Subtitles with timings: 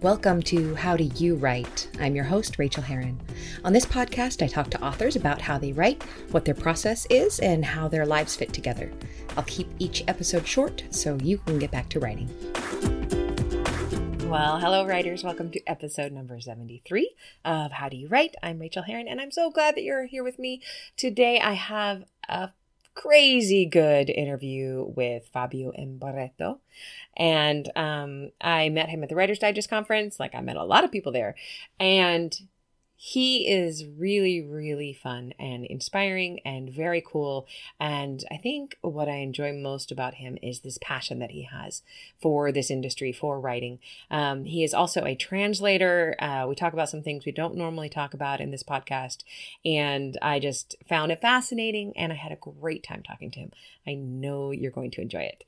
[0.00, 1.88] Welcome to How Do You Write?
[1.98, 3.20] I'm your host, Rachel Herron.
[3.64, 7.40] On this podcast, I talk to authors about how they write, what their process is,
[7.40, 8.92] and how their lives fit together.
[9.36, 12.28] I'll keep each episode short so you can get back to writing.
[14.28, 15.24] Well, hello, writers.
[15.24, 17.12] Welcome to episode number 73
[17.44, 18.36] of How Do You Write?
[18.40, 20.62] I'm Rachel Herron, and I'm so glad that you're here with me.
[20.96, 22.50] Today, I have a
[22.98, 25.98] crazy good interview with Fabio M.
[25.98, 26.58] Barreto.
[27.16, 30.18] And um, I met him at the Writers Digest conference.
[30.18, 31.36] Like, I met a lot of people there.
[31.78, 32.36] And
[33.00, 37.46] he is really, really fun and inspiring and very cool.
[37.78, 41.82] And I think what I enjoy most about him is this passion that he has
[42.20, 43.78] for this industry, for writing.
[44.10, 46.16] Um, he is also a translator.
[46.18, 49.18] Uh, we talk about some things we don't normally talk about in this podcast.
[49.64, 53.52] And I just found it fascinating and I had a great time talking to him.
[53.86, 55.44] I know you're going to enjoy it.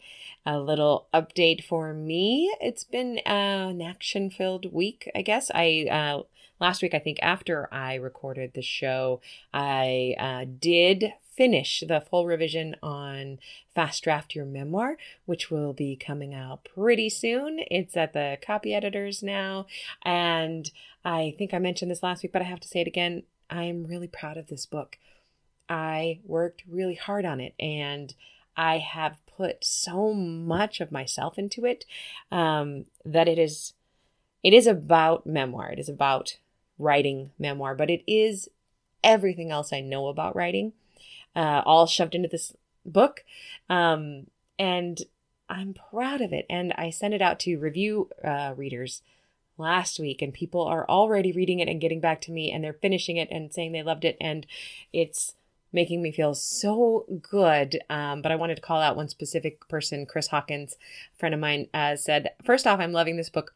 [0.46, 2.54] A little update for me.
[2.60, 5.50] It's been uh, an action filled week, I guess.
[5.52, 6.22] I, uh,
[6.60, 9.20] last week, I think after I recorded the show,
[9.52, 13.38] I uh, did finish the full revision on
[13.74, 17.60] Fast Draft Your Memoir, which will be coming out pretty soon.
[17.70, 19.66] It's at the copy editors now.
[20.02, 20.70] And
[21.04, 23.22] I think I mentioned this last week, but I have to say it again.
[23.48, 24.98] I'm really proud of this book.
[25.68, 28.14] I worked really hard on it and
[28.56, 31.86] I have put so much of myself into it
[32.30, 33.72] um, that it is
[34.42, 35.70] it is about memoir.
[35.70, 36.38] It is about
[36.80, 38.48] writing memoir, but it is
[39.04, 40.72] everything else I know about writing,
[41.36, 43.24] uh, all shoved into this book.
[43.68, 44.26] Um,
[44.58, 45.00] and
[45.48, 46.46] I'm proud of it.
[46.48, 49.02] And I sent it out to review uh, readers
[49.58, 52.72] last week, and people are already reading it and getting back to me, and they're
[52.72, 54.16] finishing it and saying they loved it.
[54.20, 54.46] And
[54.92, 55.34] it's
[55.72, 57.80] making me feel so good.
[57.88, 60.76] Um, but I wanted to call out one specific person, Chris Hawkins,
[61.14, 63.54] a friend of mine, uh, said, First off, I'm loving this book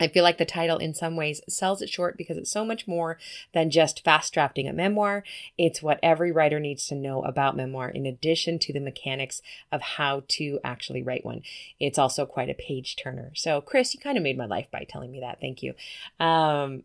[0.00, 2.88] I feel like the title in some ways sells it short because it's so much
[2.88, 3.18] more
[3.52, 5.22] than just fast drafting a memoir.
[5.56, 9.82] It's what every writer needs to know about memoir in addition to the mechanics of
[9.82, 11.42] how to actually write one.
[11.78, 13.32] It's also quite a page turner.
[13.34, 15.40] So, Chris, you kind of made my life by telling me that.
[15.40, 15.74] Thank you.
[16.18, 16.82] Um,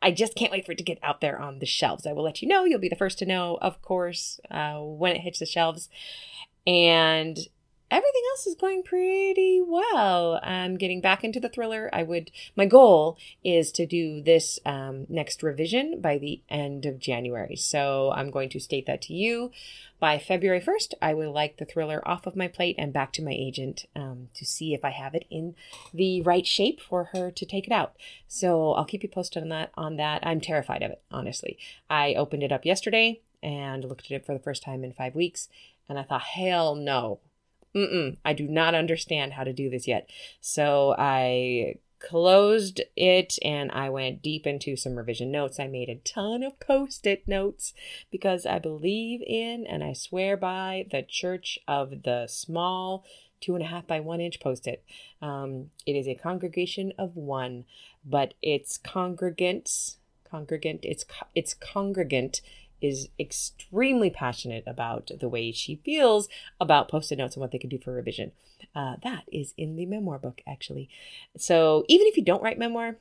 [0.00, 2.06] I just can't wait for it to get out there on the shelves.
[2.06, 2.64] I will let you know.
[2.64, 5.88] You'll be the first to know, of course, uh, when it hits the shelves.
[6.66, 7.38] And
[7.90, 10.40] everything else is going pretty well.
[10.42, 11.88] I'm getting back into the thriller.
[11.92, 16.98] I would, my goal is to do this um, next revision by the end of
[16.98, 17.56] January.
[17.56, 19.50] So I'm going to state that to you.
[20.00, 23.24] By February 1st, I would like the thriller off of my plate and back to
[23.24, 25.56] my agent um, to see if I have it in
[25.92, 27.96] the right shape for her to take it out.
[28.28, 29.72] So I'll keep you posted on that.
[29.74, 31.02] On that, I'm terrified of it.
[31.10, 31.58] Honestly,
[31.90, 35.14] I opened it up yesterday and looked at it for the first time in five
[35.14, 35.48] weeks,
[35.88, 37.20] and I thought, hell no,
[37.78, 40.10] Mm-mm, I do not understand how to do this yet.
[40.40, 45.60] So I closed it and I went deep into some revision notes.
[45.60, 47.74] I made a ton of post it notes
[48.10, 53.04] because I believe in and I swear by the church of the small
[53.40, 54.84] two and a half by one inch post it.
[55.22, 57.64] Um, it is a congregation of one,
[58.04, 59.96] but its congregants,
[60.28, 61.04] congregant, its,
[61.36, 62.40] its congregant
[62.80, 66.28] is extremely passionate about the way she feels
[66.60, 68.32] about post-it notes and what they can do for revision.
[68.74, 70.88] Uh, that is in the memoir book, actually.
[71.36, 72.96] So even if you don't write memoir,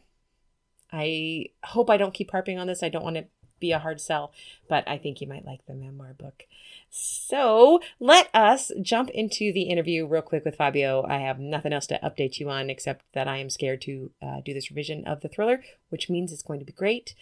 [0.91, 2.83] I hope I don't keep harping on this.
[2.83, 3.25] I don't want to
[3.59, 4.31] be a hard sell,
[4.67, 6.43] but I think you might like the memoir book.
[6.89, 11.05] So let us jump into the interview real quick with Fabio.
[11.07, 14.41] I have nothing else to update you on except that I am scared to uh,
[14.43, 17.13] do this revision of the thriller, which means it's going to be great.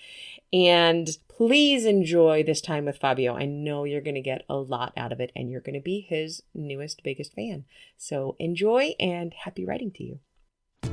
[0.53, 3.35] And please enjoy this time with Fabio.
[3.35, 5.81] I know you're going to get a lot out of it and you're going to
[5.81, 7.66] be his newest, biggest fan.
[7.97, 10.19] So enjoy and happy writing to you.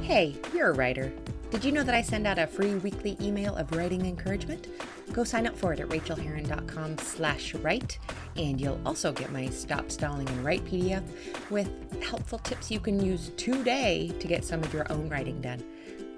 [0.02, 1.12] Hey, you're a writer.
[1.52, 4.68] Did you know that I send out a free weekly email of writing encouragement?
[5.12, 7.98] Go sign up for it at rachelherron.com slash write,
[8.36, 11.02] and you'll also get my Stop Stalling and Write PDF
[11.50, 11.70] with
[12.02, 15.62] helpful tips you can use today to get some of your own writing done.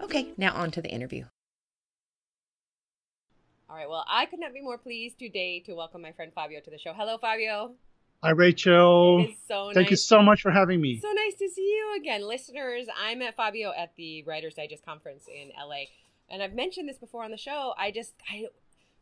[0.04, 1.24] Okay, now on to the interview.
[3.68, 6.60] All right, well, I could not be more pleased today to welcome my friend Fabio
[6.60, 6.92] to the show.
[6.94, 7.74] Hello, Fabio.
[8.24, 9.26] Hi, Rachel.
[9.46, 9.90] So Thank nice.
[9.90, 10.98] you so much for having me.
[10.98, 12.26] So nice to see you again.
[12.26, 15.84] Listeners, I met Fabio at the Writers Digest conference in LA.
[16.30, 17.74] And I've mentioned this before on the show.
[17.76, 18.46] I just, I,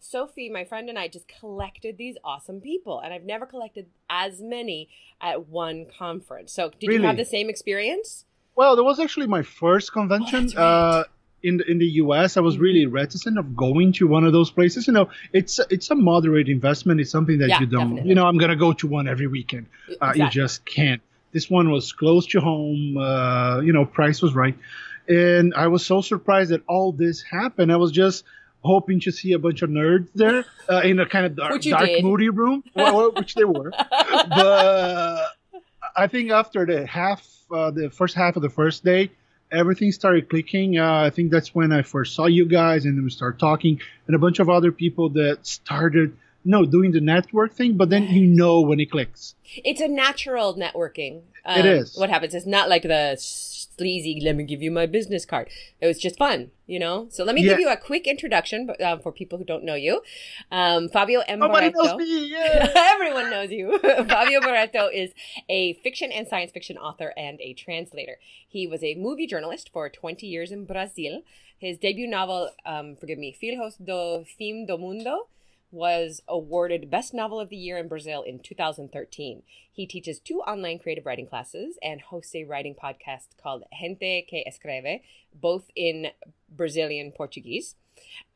[0.01, 2.99] Sophie, my friend, and I just collected these awesome people.
[2.99, 4.89] And I've never collected as many
[5.21, 6.53] at one conference.
[6.53, 7.01] So, did Really?
[7.03, 8.25] you have the same experience?
[8.57, 10.47] Well, that was actually my first convention.
[10.47, 10.65] that's right.
[10.65, 11.05] uh,
[11.43, 12.61] in the, in the U.S., I was Mhm.
[12.61, 14.87] really reticent of going to one of those places.
[14.87, 17.01] You know, it's it's a moderate investment.
[17.01, 17.89] It's something that Yeah, you don't.
[17.91, 18.09] definitely.
[18.11, 19.67] You know, I'm gonna go to one every weekend.
[20.01, 21.03] Uh, You just can't.
[21.33, 22.97] This one was close to home.
[22.97, 24.57] Uh, you know, price was right,
[25.09, 27.73] and I was so surprised that all this happened.
[27.73, 28.25] I was just
[28.65, 31.91] hoping to see a bunch of nerds there uh, in a kind of dark, dark
[32.03, 33.73] moody room, well, well, which they were.
[34.37, 35.19] but
[35.97, 39.11] I think after the half, uh, the first half of the first day,
[39.53, 40.79] everything started clicking.
[40.79, 43.81] Uh, I think that's when I first saw you guys, and then we started talking,
[44.07, 47.77] and a bunch of other people that started, no, doing the network thing.
[47.77, 49.35] But then you know when it clicks.
[49.45, 51.23] It's a natural networking.
[51.45, 51.97] Um, It is.
[51.97, 52.35] What happens?
[52.35, 53.17] It's not like the
[53.77, 55.49] sleazy, let me give you my business card.
[55.81, 57.07] It was just fun, you know?
[57.11, 57.51] So let me Yeah.
[57.53, 60.03] give you a quick introduction um, for people who don't know you.
[60.51, 61.39] Um, Fabio M.
[61.41, 61.97] Nobody Barreto.
[61.97, 62.27] knows me.
[62.31, 62.73] Yeah.
[62.95, 63.79] Everyone knows you.
[63.83, 65.13] Fabio Barreto is
[65.49, 68.19] a fiction and science fiction author and a translator.
[68.49, 71.23] He was a movie journalist for 20 years in Brazil.
[71.59, 75.29] His debut novel, um, forgive me, Filhos do Fim do Mundo,
[75.73, 79.43] was awarded Best Novel of the Year in Brazil in 2013.
[79.73, 84.45] He teaches two online creative writing classes and hosts a writing podcast called Gente que
[84.47, 85.01] Escreve,
[85.35, 86.09] both in
[86.49, 87.75] Brazilian Portuguese.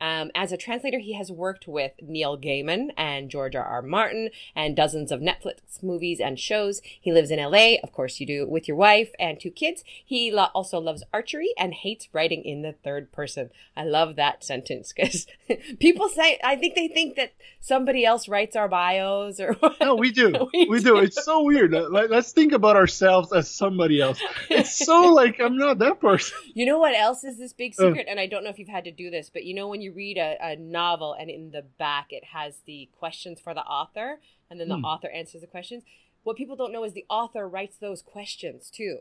[0.01, 3.65] Um, as a translator, he has worked with Neil Gaiman and George R.
[3.65, 3.81] R.
[3.83, 6.83] Martin and dozens of Netflix movies and shows.
[7.01, 9.83] He lives in LA, of course, you do, with your wife and two kids.
[10.05, 13.51] He lo- also loves archery and hates writing in the third person.
[13.75, 15.27] I love that sentence because
[15.81, 20.11] people say, I think they think that somebody else writes our bios or No, we
[20.13, 20.49] do.
[20.53, 20.97] We We, do.
[20.97, 20.99] do.
[20.99, 21.73] It's so weird.
[21.73, 24.21] Like, let's think about ourselves as somebody else.
[24.51, 26.37] It's so like I'm not that person.
[26.55, 27.85] You know what else is this big Uh.
[27.89, 28.07] secret?
[28.09, 29.93] and I don't know if you've had to do this, but you know when you
[29.93, 34.21] read a, a novel and in the back it has the questions for the author
[34.49, 34.85] and then the Hmm.
[34.85, 35.83] author answers the questions?
[36.23, 38.99] What people don't know is the author writes those questions too.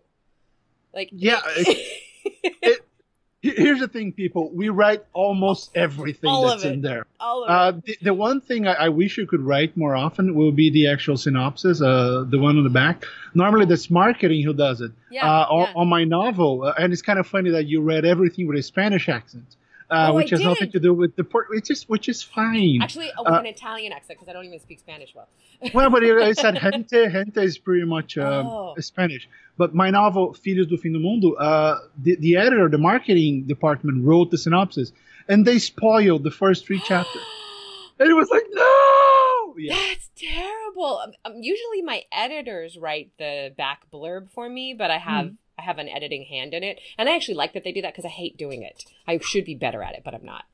[0.93, 1.41] Like Yeah,
[2.63, 2.85] It-
[3.41, 4.49] Here's the thing, people.
[4.51, 6.73] We write almost everything All that's it.
[6.73, 7.05] in there.
[7.19, 7.85] all of Uh, it.
[7.85, 10.87] the, the one thing I, I wish you could write more often will be the
[10.87, 13.05] actual synopsis, uh, the one on the back.
[13.35, 14.91] Normally, that's marketing who does it.
[15.11, 15.73] Yeah, uh, on, yeah.
[15.75, 18.63] on my novel, uh, and it's kind of funny that you read everything with a
[18.63, 19.57] Spanish accent,
[19.89, 21.47] uh, Oh, which I has nothing to do with the port.
[21.49, 22.79] Which is which is fine.
[22.81, 25.27] Actually, oh, with uh, an Italian accent because I don't even speak Spanish well.
[25.73, 27.09] well, but it, it said gente.
[27.11, 28.75] Gente is pretty much um, Oh.
[28.79, 29.27] Spanish.
[29.57, 34.03] But my novel, Filhos do Fim do Mundo, uh, the, the editor, the marketing department
[34.05, 34.91] wrote the synopsis,
[35.29, 37.23] and they spoiled the first three chapters.
[37.97, 39.55] And it was like, no!
[39.57, 39.75] Yeah.
[39.75, 40.99] That's terrible.
[41.01, 45.33] Um, Um, usually my editors write the back blurb for me, but I have Hmm.
[45.57, 47.93] I have an editing hand in it, and I actually like that they do that
[47.93, 48.83] because I hate doing it.
[49.07, 50.45] I should be better at it, but I'm not.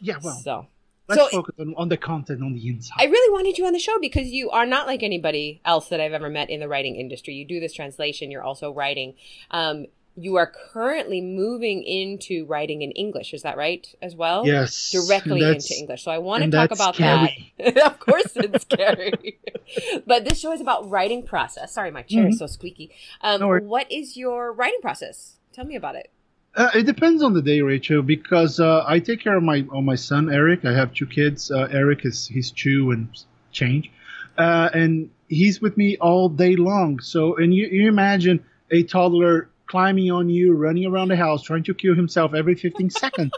[0.00, 0.66] Yeah, well, so
[1.08, 2.96] let's so- focus on, on the content on the inside.
[2.98, 6.00] I really wanted you on the show because you are not like anybody else that
[6.00, 7.34] I've ever met in the writing industry.
[7.34, 8.30] You do this translation.
[8.30, 9.14] You're also writing.
[9.50, 9.86] Um,
[10.20, 13.32] you are currently moving into writing in English.
[13.32, 14.46] Is that right as well?
[14.46, 14.90] yes.
[14.90, 16.04] directly into English.
[16.04, 17.52] So I want to talk about scary.
[17.58, 17.78] that.
[17.86, 19.38] of course, it's scary.
[20.06, 21.72] but this show is about writing process.
[21.72, 22.90] Sorry, my chair is so squeaky.
[23.22, 23.64] Um, Mm-hmm.
[23.64, 25.36] No what is your writing process?
[25.52, 26.10] Tell me about it.
[26.54, 29.84] Uh, it depends on the day, Rachel, because uh, I take care of my of
[29.84, 30.64] my son Eric.
[30.64, 31.50] I have two kids.
[31.50, 33.08] Uh, Eric is he's two and
[33.52, 33.90] change,
[34.36, 36.98] uh, and he's with me all day long.
[37.00, 41.62] So, and you, you imagine a toddler climbing on you, running around the house, trying
[41.64, 43.30] to kill himself every 15 seconds.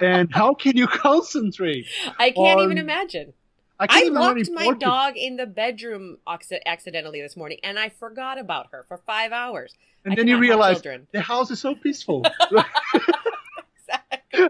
[0.00, 1.86] And how can you concentrate?
[2.18, 3.32] I can't Or- even imagine.
[3.78, 6.18] I, can't I locked my dog in the bedroom
[6.64, 9.74] accidentally this morning, and I forgot about her for five hours.
[10.04, 12.24] and I then you realize the house is so peaceful.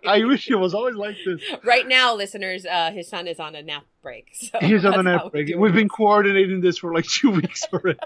[0.06, 1.40] I wish it was always like this.
[1.64, 4.28] Right now, listeners, uh, his son is on a nap break.
[4.34, 5.54] So He's on that's an how app we're break.
[5.56, 7.98] We've been coordinating this for like two weeks already.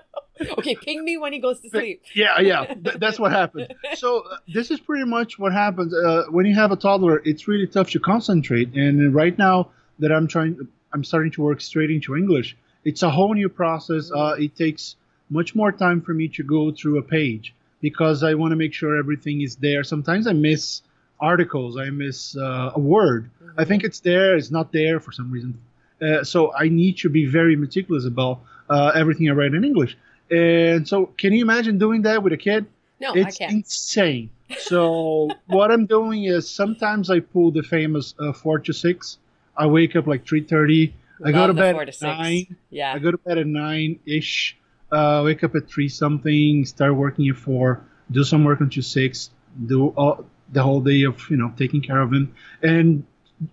[0.58, 0.74] okay.
[0.76, 2.02] Ping me when he goes to sleep.
[2.14, 3.74] Yeah, yeah, th- that's what happened.
[3.96, 7.20] So uh, this is pretty much what happens uh, when you have a toddler.
[7.24, 8.74] It's really tough to concentrate.
[8.74, 12.56] And right now that I'm trying, I'm starting to work straight into English.
[12.84, 14.10] It's a whole new process.
[14.14, 14.94] Uh, it takes
[15.30, 18.72] much more time for me to go through a page because I want to make
[18.72, 19.82] sure everything is there.
[19.84, 20.82] Sometimes I miss
[21.20, 21.76] articles.
[21.78, 23.30] I miss uh, a word.
[23.56, 24.36] I think it's there.
[24.36, 25.60] It's not there for some reason.
[26.00, 29.96] Uh, so I need to be very meticulous about uh, everything I write in English.
[30.30, 32.66] And so, can you imagine doing that with a kid?
[33.00, 33.52] No, it's I can't.
[33.52, 34.30] insane.
[34.60, 39.18] So what I'm doing is sometimes I pull the famous uh, four to six.
[39.54, 40.94] I wake up like three thirty.
[41.22, 42.56] I go to bed to at nine.
[42.70, 42.94] Yeah.
[42.94, 44.56] I go to bed at nine ish.
[44.90, 46.64] Uh, wake up at three something.
[46.64, 47.84] Start working at four.
[48.10, 49.28] Do some work until six.
[49.66, 53.04] Do all, the whole day of you know taking care of him and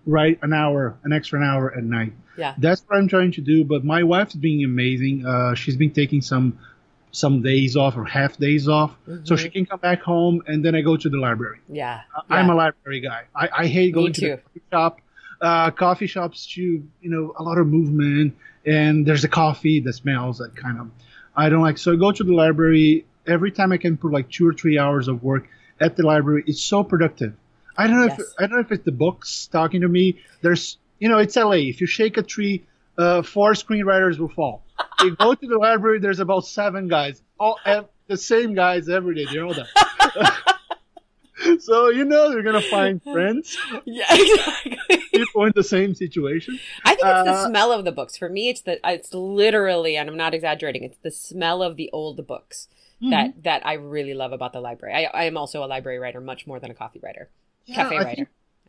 [0.06, 2.12] write an hour, an extra an hour at night.
[2.36, 2.54] Yeah.
[2.58, 3.64] That's what I'm trying to do.
[3.64, 5.24] But my wife's being amazing.
[5.24, 6.58] Uh, she's been taking some
[7.12, 9.38] some days off or half days off, so Mhm.
[9.38, 11.58] she can come back home and then I go to the library.
[11.68, 12.00] Yeah.
[12.14, 12.54] I- I'm Yeah.
[12.54, 13.22] a library guy.
[13.34, 15.00] I, I hate going to the coffee shop.
[15.40, 18.34] Uh, coffee shops, too you know, a lot of movement,
[18.66, 20.90] and there's a coffee that smells that kind of.
[21.36, 21.78] I don't like.
[21.78, 24.78] So I go to the library every time I can put like two or three
[24.78, 25.48] hours of work,
[25.80, 27.34] at the library is so productive.
[27.76, 28.20] I don't know Yes.
[28.20, 30.18] if I don't know if it's the books talking to me.
[30.40, 31.68] There's you know it's LA.
[31.72, 32.64] If you shake a tree,
[32.96, 34.62] uh, four screenwriters will fall.
[35.02, 35.98] you go to the library.
[35.98, 37.58] There's about seven guys, all
[38.06, 39.26] the same guys every day.
[39.30, 39.66] They're all there.
[41.58, 44.78] so you know they're gonna find friends, Yeah, exactly.
[45.12, 46.58] people in the same situation.
[46.84, 48.16] I think it's the Uh, smell of the books.
[48.16, 50.82] For me, it's the it's literally, and I'm not exaggerating.
[50.84, 52.68] It's the smell of the old books
[53.02, 53.10] Mm-hmm.
[53.10, 54.94] that that I really love about the library.
[54.94, 57.28] I, I am also a library writer, much more than a coffee writer,
[57.66, 58.16] Yeah, cafe I writer.
[58.16, 58.28] think,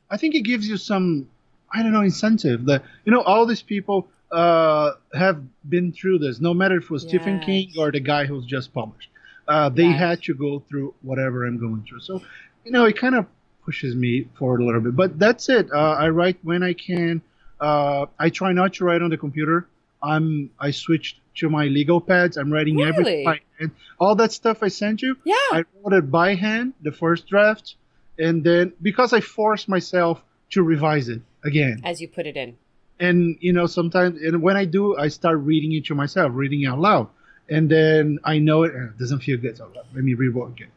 [0.10, 1.30] I think it gives you some,
[1.74, 2.66] I don't know, incentive.
[2.66, 6.42] That you know, all these people uh, have been through this.
[6.42, 9.10] No matter if it was Stephen King or the guy who's just published,
[9.48, 10.00] uh, they Yes.
[10.00, 12.02] had to go through whatever I'm going through.
[12.02, 12.22] So,
[12.66, 13.26] you know, it kind of
[13.64, 14.96] pushes me forward a little bit.
[14.98, 15.72] But that's it.
[15.72, 17.22] Uh, I write when I can.
[17.62, 19.68] Uh, I try not to write on the computer.
[20.04, 22.36] I'm I switched to my legal pads.
[22.36, 22.90] I'm writing Really?
[22.90, 23.72] everything by hand.
[24.00, 25.18] All that stuff I sent you.
[25.24, 27.76] yeah, I wrote it by hand, the first draft,
[28.20, 30.22] and then because I forced myself
[30.52, 31.82] to revise it again.
[31.84, 32.58] as you put it in.
[33.00, 36.64] And you know, sometimes and when I do, I start reading it to myself, reading
[36.64, 37.08] it out loud,
[37.50, 39.58] and then I know it, it doesn't feel good.
[39.58, 40.70] So let me rework it.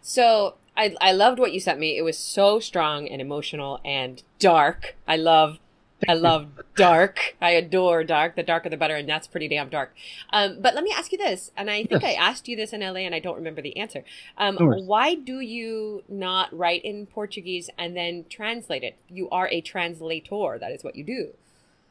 [0.00, 1.98] So I I loved what you sent me.
[1.98, 4.96] It was so strong and emotional and dark.
[5.06, 5.58] I love
[6.06, 7.36] I love dark.
[7.40, 8.36] I adore dark.
[8.36, 9.94] The darker the better, and that's pretty damn dark.
[10.32, 12.16] Um, but let me ask you this, and I think Yes.
[12.16, 14.04] I asked you this in LA, and I don't remember the answer.
[14.36, 18.96] Um, why do you not write in Portuguese and then translate it?
[19.08, 20.58] You are a translator.
[20.60, 21.30] That is what you do.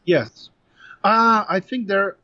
[0.05, 0.49] Yes,
[1.03, 2.15] uh, I think there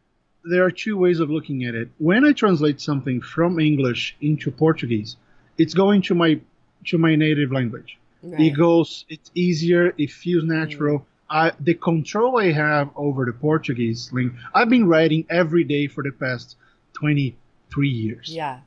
[0.45, 1.89] there are two ways of looking at it.
[1.97, 5.17] When I translate something from English into Portuguese,
[5.57, 6.39] it's going to my
[6.85, 7.97] to my native language.
[8.25, 9.03] It goes.
[9.09, 9.93] It's easier.
[9.97, 11.05] It feels natural.
[11.33, 14.33] I, the control I have over the Portuguese link.
[14.53, 16.55] I've been writing every day for the past
[16.93, 17.35] twenty
[17.73, 18.29] three years.
[18.29, 18.59] Yeah,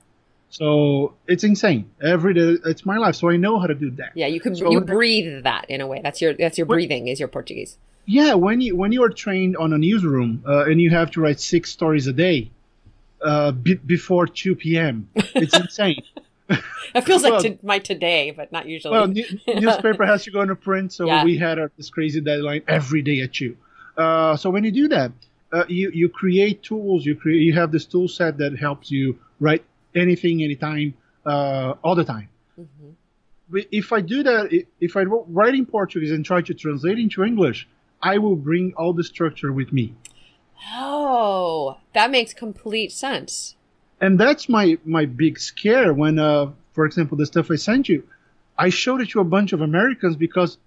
[0.51, 1.91] So it's insane.
[2.03, 3.15] Every day, it's my life.
[3.15, 4.11] So I know how to do that.
[4.15, 4.27] yeah.
[4.27, 6.01] You can So you breathe that in a way.
[6.03, 7.79] That's your that's your breathing is your Portuguese.
[8.05, 11.21] Yeah, when you when you are trained on a newsroom uh, and you have to
[11.21, 12.51] write six stories a day
[13.23, 16.03] uh, be- before two p.m., it's insane.
[16.49, 18.93] It feels Well- like to, my today, but not usually.
[18.93, 19.09] Well,
[19.61, 21.25] newspaper has to go into print, so Yeah.
[21.25, 23.57] we had a, this crazy deadline every day at you.
[23.97, 25.13] Uh, so when you do that,
[25.53, 27.05] uh, you you create tools.
[27.07, 31.95] You create you have this tool set that helps you write anything, anytime, uh, all
[31.95, 32.29] the time.
[32.61, 32.95] Mhm.
[33.49, 37.23] But If I do that, if I write in Portuguese and try to translate into
[37.25, 37.67] English,
[38.03, 39.95] I will bring all the structure with me.
[40.75, 43.56] Oh, that makes complete sense.
[44.01, 48.03] And that's my my big scare when uh for example the stuff i sent you
[48.59, 50.59] i showed it to a bunch of americans because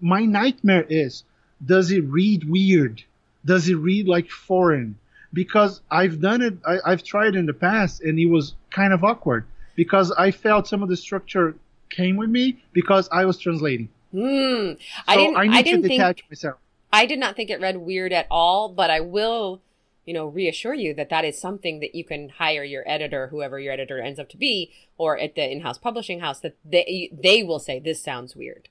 [0.00, 1.24] my nightmare is
[1.64, 3.02] does it read weird
[3.44, 4.96] does it read like foreign
[5.32, 9.04] because i've done it I, i've tried in the past and it was kind of
[9.04, 9.44] awkward
[9.76, 11.54] because i felt some of the structure
[11.90, 14.72] came with me because i was translating Hmm.
[14.72, 14.76] so
[15.08, 15.36] I didn't.
[15.36, 16.00] i I, need didn't to think.
[16.00, 16.56] detach myself
[16.92, 18.68] I did not think it read weird at all.
[18.68, 19.62] But I will,
[20.04, 23.58] you know, reassure you that that is something that you can hire your editor, whoever
[23.60, 27.42] your editor ends up to be, or at the in-house publishing house, that they they
[27.42, 28.68] will say this sounds weird.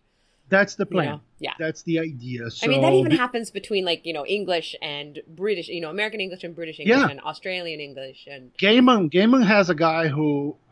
[0.50, 1.22] that's the You plan know?
[1.40, 1.54] Yeah.
[1.58, 5.12] that's the idea so I mean, that even happens between like you know English and
[5.44, 7.08] British, you know, American English and British English Yeah.
[7.14, 10.30] and Australian English and Gaiman, Gaiman has a guy who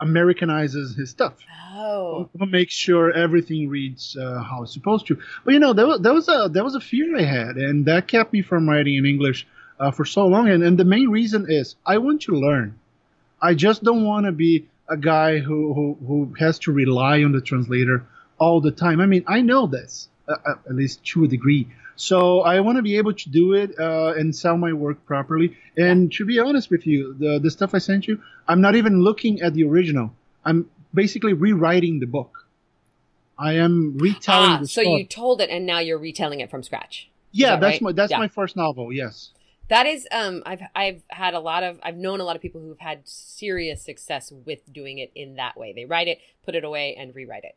[0.08, 1.34] Americanizes his stuff.
[1.72, 5.16] oh who makes sure everything reads uh, how it's supposed to.
[5.44, 7.86] But you know, there was, there was a there was a fear I had, and
[7.86, 9.46] that kept me from writing in English
[9.80, 10.48] uh, for so long.
[10.48, 12.78] And, and the main reason is I want to learn.
[13.42, 17.32] I just don't want to be a guy who, who who has to rely on
[17.32, 18.04] the translator
[18.38, 19.00] all the time.
[19.00, 21.68] I mean, I know this uh, uh, at least to a degree.
[21.96, 25.56] So I want to be able to do it uh, and sell my work properly.
[25.76, 29.02] And to be honest with you, the the stuff I sent you, I'm not even
[29.02, 30.12] looking at the original.
[30.44, 32.46] I'm basically rewriting the book.
[33.38, 37.08] I am retelling ah, so you told it and now you're retelling it from scratch.
[37.32, 37.82] yeah, that that's right?
[37.82, 38.18] my that's Yeah.
[38.18, 38.92] my first novel.
[38.92, 39.30] Yes.
[39.70, 42.60] That is, um, I've I've had a lot of I've known a lot of people
[42.60, 45.72] who've had serious success with doing it in that way.
[45.72, 47.56] They write it, put it away, and rewrite it.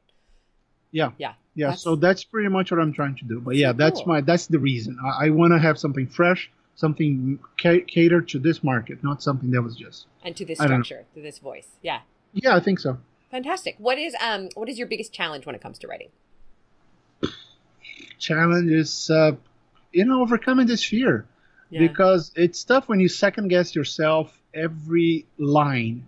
[0.92, 1.10] Yeah.
[1.18, 1.66] Yeah, Yeah.
[1.68, 3.40] That's- so that's pretty much what I'm trying to do.
[3.42, 4.08] But yeah, So that's cool.
[4.14, 4.98] my that's the reason.
[5.04, 9.50] I, I want to have something fresh, something ca- catered to this market, not something
[9.52, 10.06] that was just.
[10.24, 10.84] and to this I don't know.
[10.84, 11.68] structure, to this voice.
[11.82, 12.02] Yeah,
[12.34, 13.00] Yeah, I think so.
[13.32, 13.76] fantastic.
[13.80, 16.10] What is um what is your biggest challenge when it comes to writing?
[18.20, 19.32] Challenge is, uh,
[19.92, 21.26] you know, overcoming this fear.
[21.80, 26.08] Because it's tough when you second guess yourself every line,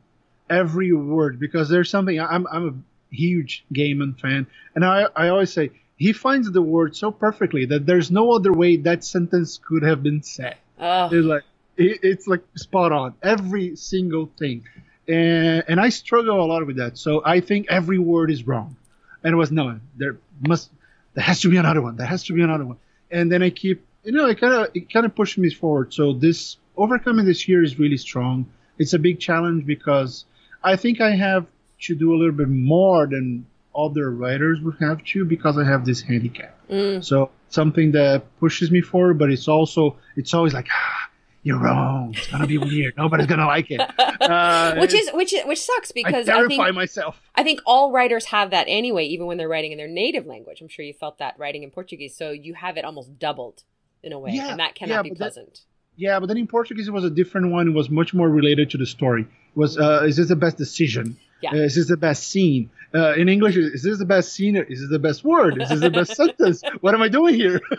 [0.49, 1.39] every word.
[1.39, 6.13] Because there's something I'm I'm a huge Gaiman fan, and I I always say he
[6.13, 10.21] finds the word so perfectly that there's no other way that sentence could have been
[10.23, 10.57] said.
[10.79, 11.43] oh, It's like
[11.77, 14.63] it, it's like spot on every single thing,
[15.07, 16.97] and and I struggle a lot with that.
[16.97, 18.75] So I think every word is wrong,
[19.23, 20.69] and it was no, there must
[21.13, 21.95] there has to be another one.
[21.95, 22.77] There has to be another one,
[23.09, 25.93] and then I keep you know it kind of it kind of pushed me forward.
[25.93, 28.45] So this overcoming this year is really strong.
[28.77, 30.25] It's a big challenge because
[30.63, 31.47] I think I have
[31.81, 33.45] to do a little bit more than
[33.75, 36.57] other writers would have to because I have this handicap.
[36.69, 37.03] Mm.
[37.03, 41.09] So something that pushes me forward, but it's also it's always like ah,
[41.43, 42.13] you're wrong.
[42.15, 42.95] It's gonna be weird.
[42.97, 43.81] Nobody's gonna like it.
[44.15, 47.21] Uh, which is which which sucks because I, terrify think myself.
[47.35, 50.61] I think all writers have that anyway, even when they're writing in their native language.
[50.61, 53.63] I'm sure you felt that writing in Portuguese, so you have it almost doubled
[54.05, 55.61] in a way, Yeah, and that cannot yeah, be but that- pleasant.
[55.97, 57.69] Yeah, but then in Portuguese it was a different one.
[57.69, 59.21] It was much more related to the story.
[59.23, 61.17] It was uh, is this the best decision?
[61.41, 61.51] Yeah.
[61.51, 62.69] Uh, is this the best scene?
[62.93, 64.55] Uh, in English, is this the best scene?
[64.57, 65.61] Is this the best word?
[65.61, 66.61] Is this the best sentence?
[66.81, 67.61] What am I doing here?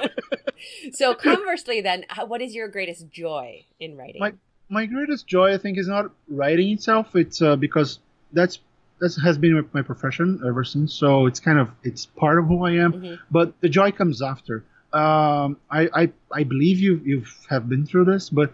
[0.93, 4.21] So conversely, then, what is your greatest joy in writing?
[4.21, 4.35] My-
[4.69, 7.15] my greatest joy, I think, is not writing itself.
[7.15, 8.01] It's uh, because
[8.33, 8.59] that's
[8.99, 10.93] that has been my profession ever since.
[10.93, 12.93] So it's kind of it's part of who I am.
[12.95, 13.19] Mhm.
[13.31, 14.65] But the joy comes after.
[14.93, 18.53] Um, I, I I believe you you have been through this, but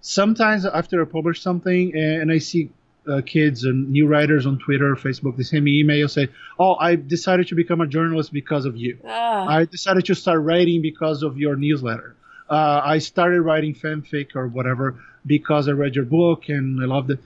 [0.00, 2.70] sometimes after I publish something and, I see
[3.08, 6.94] uh, kids and new writers on Twitter, Facebook, they send me email say, "Oh, I
[6.96, 11.22] decided to become a journalist because of you." Ah, I decided to start writing because
[11.22, 12.14] of your newsletter.
[12.48, 17.10] Uh, I started writing fanfic or whatever because I read your book and I loved
[17.10, 17.18] it.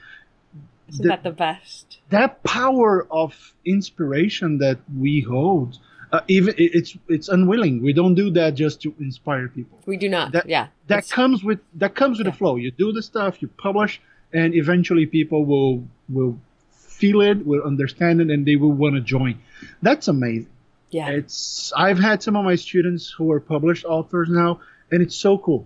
[0.88, 1.98] isn't the- that the best?
[2.10, 3.34] That power of
[3.64, 5.78] inspiration that we hold,
[6.16, 7.74] uh, even it's it's unwilling.
[7.88, 9.76] We don't do that just to inspire people.
[9.86, 10.32] We do not.
[10.32, 10.66] That- yeah.
[10.90, 12.32] That It's- comes with that comes with Yeah.
[12.32, 12.54] the flow.
[12.64, 14.00] You do the stuff, you publish,
[14.32, 15.74] and eventually people will
[16.16, 16.34] will
[17.00, 19.34] feel it, will understand it, and they will want to join.
[19.82, 20.52] That's amazing.
[20.90, 21.08] yeah.
[21.18, 25.36] It's I've had some of my students who are published authors now, and it's so
[25.38, 25.62] cool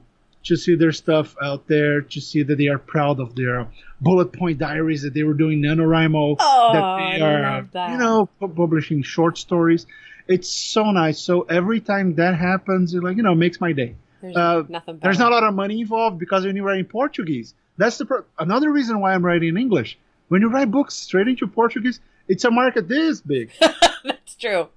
[0.49, 3.66] to see their stuff out there, to see that they are proud of their
[4.00, 7.90] bullet point diaries that they were doing NaNoWriMo, Oh, that I they are love that.
[7.92, 9.83] you know publishing short stories.
[10.29, 11.19] It's so nice.
[11.21, 13.95] So every time that happens, it like you know makes my day.
[14.23, 15.04] There's uh, nothing better.
[15.04, 18.04] There's not a lot of money involved because when you write in Portuguese, that's the
[18.04, 19.99] pro- another reason why I'm writing in English.
[20.28, 23.50] When you write books straight into Portuguese, it's a market this big.
[24.04, 24.69] That's true.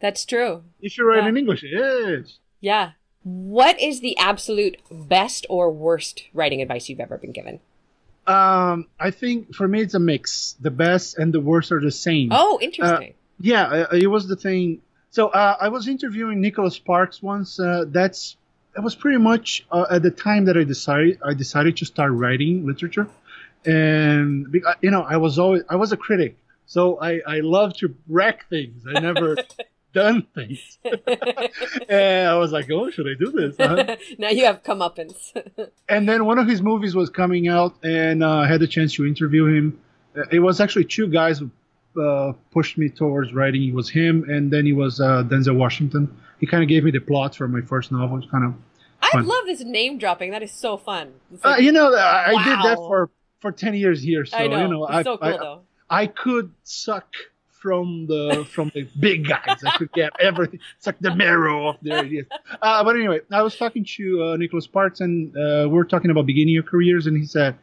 [0.00, 0.62] That's true.
[0.80, 1.28] if you write Yeah.
[1.28, 2.38] in English, it is.
[2.60, 2.92] Yeah.
[3.24, 7.60] What is the absolute best or worst writing advice you've ever been given?
[8.26, 10.56] Um, I think for me it's a mix.
[10.60, 12.28] The best and the worst are the same.
[12.32, 13.14] Oh, interesting.
[13.40, 14.80] Yeah, uh, it was the thing.
[15.12, 17.60] So uh, I was interviewing Nicholas Sparks once.
[17.60, 18.36] Uh, that's
[18.74, 22.12] that was pretty much uh, at the time that I decided I decided to start
[22.12, 23.06] writing literature,
[23.66, 24.46] and
[24.80, 28.48] you know I was always I was a critic, so I I love to wreck
[28.48, 28.84] things.
[28.88, 29.36] I never
[29.92, 30.78] done things,
[31.88, 33.56] and I was like, oh, should I do this?
[33.58, 33.96] Huh?
[34.18, 35.32] now you have comeuppance.
[35.90, 38.94] and then one of his movies was coming out, and uh, I had the chance
[38.94, 39.78] to interview him.
[40.16, 41.42] Uh, It was actually two guys
[42.00, 43.62] uh, pushed me towards writing.
[43.68, 46.14] It was him, and then he was uh, Denzel Washington.
[46.40, 48.18] He kind of gave me the plot for my first novel.
[48.18, 48.54] It's kind of,
[49.00, 50.30] I love this name dropping.
[50.30, 51.12] That is so fun.
[51.32, 54.24] It's uh, you know, I, I did that for for ten years here.
[54.24, 54.62] So I know.
[54.62, 55.60] you know, I, so cool I, though.
[55.90, 57.06] I could suck
[57.62, 59.62] from the from the big guys.
[59.64, 62.26] I could get everything, suck the marrow of their ideas.
[62.60, 66.10] Uh, but anyway, I was talking to uh, Nicholas Sparks, and uh, we are talking
[66.10, 67.56] about beginning your careers, and he said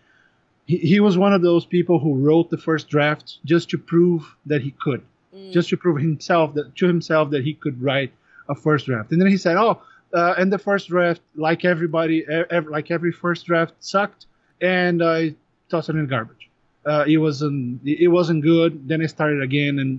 [0.69, 4.21] he, he was one of those people who wrote the first draft just to prove
[4.51, 5.01] that he could,
[5.35, 5.51] Mm.
[5.57, 8.11] just to prove himself that to himself that he could write
[8.53, 9.11] a first draft.
[9.11, 9.73] And then he said, "Oh,
[10.19, 12.17] uh, and the first draft, like everybody,
[12.57, 14.21] ev- like every first draft, sucked,
[14.59, 15.35] and I
[15.69, 16.43] tossed it in the garbage.
[16.91, 18.71] Uh, it wasn't it wasn't good.
[18.89, 19.91] Then I started again and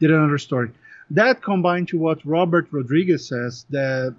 [0.00, 0.68] did another story.
[1.20, 4.14] That combined to what Robert Rodriguez says that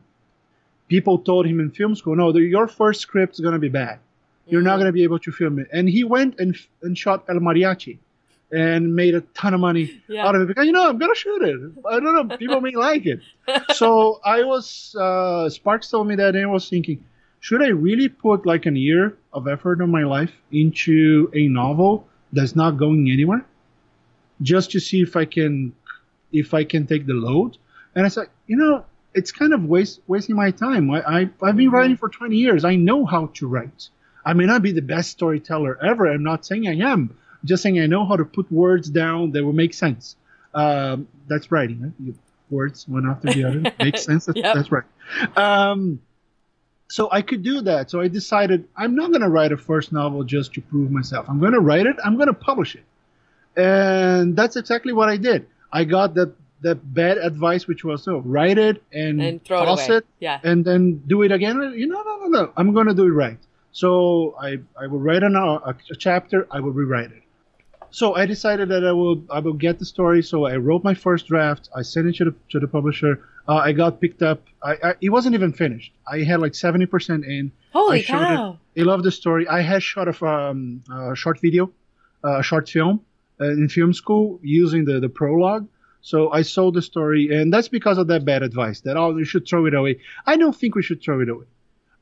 [0.88, 4.00] people told him in film school, no, the, your first script is gonna be bad.
[4.50, 4.80] You're not Mm.
[4.82, 5.68] gonna be able to film it.
[5.72, 7.98] And he went and and shot El Mariachi,
[8.52, 10.26] and made a ton of money Yeah.
[10.28, 11.60] out of it because you know I'm gonna shoot it.
[11.90, 13.20] I don't know, people may like it.
[13.82, 17.04] So I was uh, Sparks told me that, and I was thinking,
[17.42, 22.08] should I really put like an year of effort of my life into a novel
[22.34, 23.46] that's not going anywhere,
[24.42, 25.74] just to see if I can
[26.32, 27.58] if I can take the load?
[27.96, 30.90] And I said, you know, it's kind of waste wasting my time.
[30.92, 31.74] I, I I've been Mhm.
[31.74, 32.64] writing for 20 years.
[32.66, 33.90] I know how to write.
[34.26, 36.08] I may not be the best storyteller ever.
[36.12, 37.16] I'm not saying I am.
[37.42, 40.16] I'm just saying I know how to put words down that will make sense.
[40.54, 41.82] Um, that's writing.
[41.82, 41.92] Right?
[42.00, 42.16] You,
[42.50, 44.26] words one after the other makes sense.
[44.26, 44.56] That's, Yep.
[44.56, 44.84] that's right.
[45.38, 46.02] Um,
[46.88, 47.92] so I could do that.
[47.92, 51.28] So I decided I'm not going to write a first novel just to prove myself.
[51.30, 51.96] I'm going to write it.
[52.04, 52.84] I'm going to publish it.
[53.56, 55.48] And that's exactly what I did.
[55.72, 59.66] I got that that bad advice, which was so write it and, and throw it
[59.66, 59.98] toss away.
[59.98, 60.40] it Yeah.
[60.44, 61.56] and then do it again.
[61.78, 62.52] You know, no, no, no.
[62.58, 63.38] I'm going to do it right.
[63.72, 66.48] So I, I will write an, a, a chapter.
[66.52, 67.24] I will rewrite it.
[67.92, 70.22] so I decided that I will I will get the story.
[70.24, 71.70] So I wrote my first draft.
[71.76, 73.22] I sent it to the to the publisher.
[73.48, 74.44] Uh, I got picked up.
[74.64, 75.92] I, I, it wasn't even finished.
[76.06, 77.52] I had like seventy percent in.
[77.74, 78.52] Holy I cow!
[78.52, 78.80] It.
[78.80, 79.48] They loved the story.
[79.48, 81.72] I had shot a um, uh, short video,
[82.24, 83.02] a short film
[83.42, 85.68] uh, in film school using the the prologue.
[86.02, 89.26] So I sold the story, and that's because of that bad advice that oh you
[89.26, 90.00] should throw it away.
[90.26, 91.46] I don't think we should throw it away,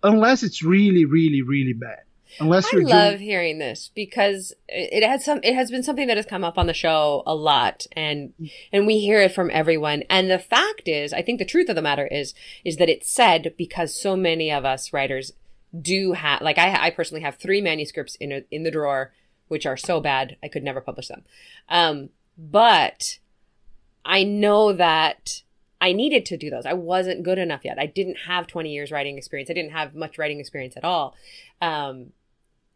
[0.03, 1.99] unless it's really, really, really bad.
[2.39, 5.39] Unless I you're I love doing, hearing this because it it has some.
[5.43, 8.33] It has been something that has come up on the show a lot, and
[8.71, 10.03] and we hear it from everyone.
[10.09, 12.33] And the fact is, I think the truth of the matter is
[12.63, 15.31] is that it's said because so many of us writers
[15.79, 16.41] do have.
[16.41, 19.13] Like I, I personally have three manuscripts in a, in the drawer,
[19.47, 21.23] which are so bad I could never publish them.
[21.69, 23.19] Um, but
[24.05, 25.41] I know that
[25.79, 26.65] I needed to do those.
[26.65, 27.77] I wasn't good enough yet.
[27.79, 29.49] I didn't have 20 years writing experience.
[29.49, 31.15] I didn't have much writing experience at all.
[31.61, 32.13] Um,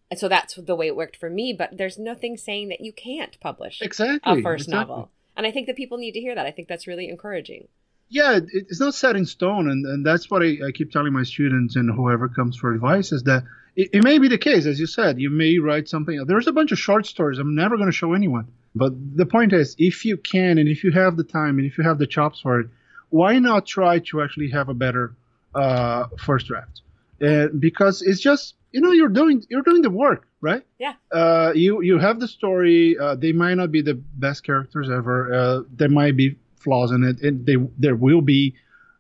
[0.09, 1.53] and so that's the way it worked for me.
[1.57, 4.95] But there's nothing saying that you can't publish exactly a first exactly.
[4.95, 5.11] novel.
[5.35, 6.45] And I think that people need to hear that.
[6.45, 7.67] I think that's really encouraging.
[8.09, 11.23] yeah, it's not set in stone, and, and that's what I, I keep telling my
[11.23, 13.43] students and whoever comes for advice is that
[13.75, 16.21] it, it may be the case, as you said, you may write something.
[16.27, 18.51] There's a bunch of short stories I'm never going to show anyone.
[18.75, 21.77] But the point is, if you can, and if you have the time, and if
[21.77, 22.67] you have the chops for it,
[23.12, 25.13] why not try to actually have a better
[25.56, 26.82] uh, first draft?
[27.21, 30.63] Uh, because it's just you know you're doing you're doing the work, right?
[30.80, 30.93] Yeah.
[31.12, 32.97] Uh, you you have the story.
[32.97, 33.93] Uh, they might not be the
[34.26, 35.17] best characters ever.
[35.34, 37.21] Uh, there might be flaws in it.
[37.21, 38.56] and they there will be.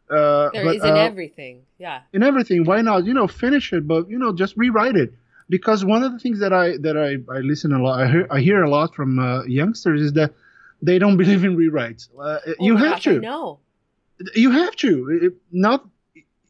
[0.09, 1.61] Uh, There but, is in uh, everything.
[1.79, 2.01] Yeah.
[2.11, 2.65] in everything.
[2.65, 3.05] Why not?
[3.05, 5.13] You know, finish it, but you know, just rewrite it.
[5.49, 8.27] Because one of the things that I that I, I listen a lot, I hear,
[8.29, 10.33] I hear a lot from uh, youngsters is that
[10.81, 12.09] they don't believe in rewrites.
[12.19, 13.19] Uh, Oh you have gosh, I to.
[13.21, 13.59] know.
[14.35, 15.19] You have to.
[15.21, 15.87] It, not.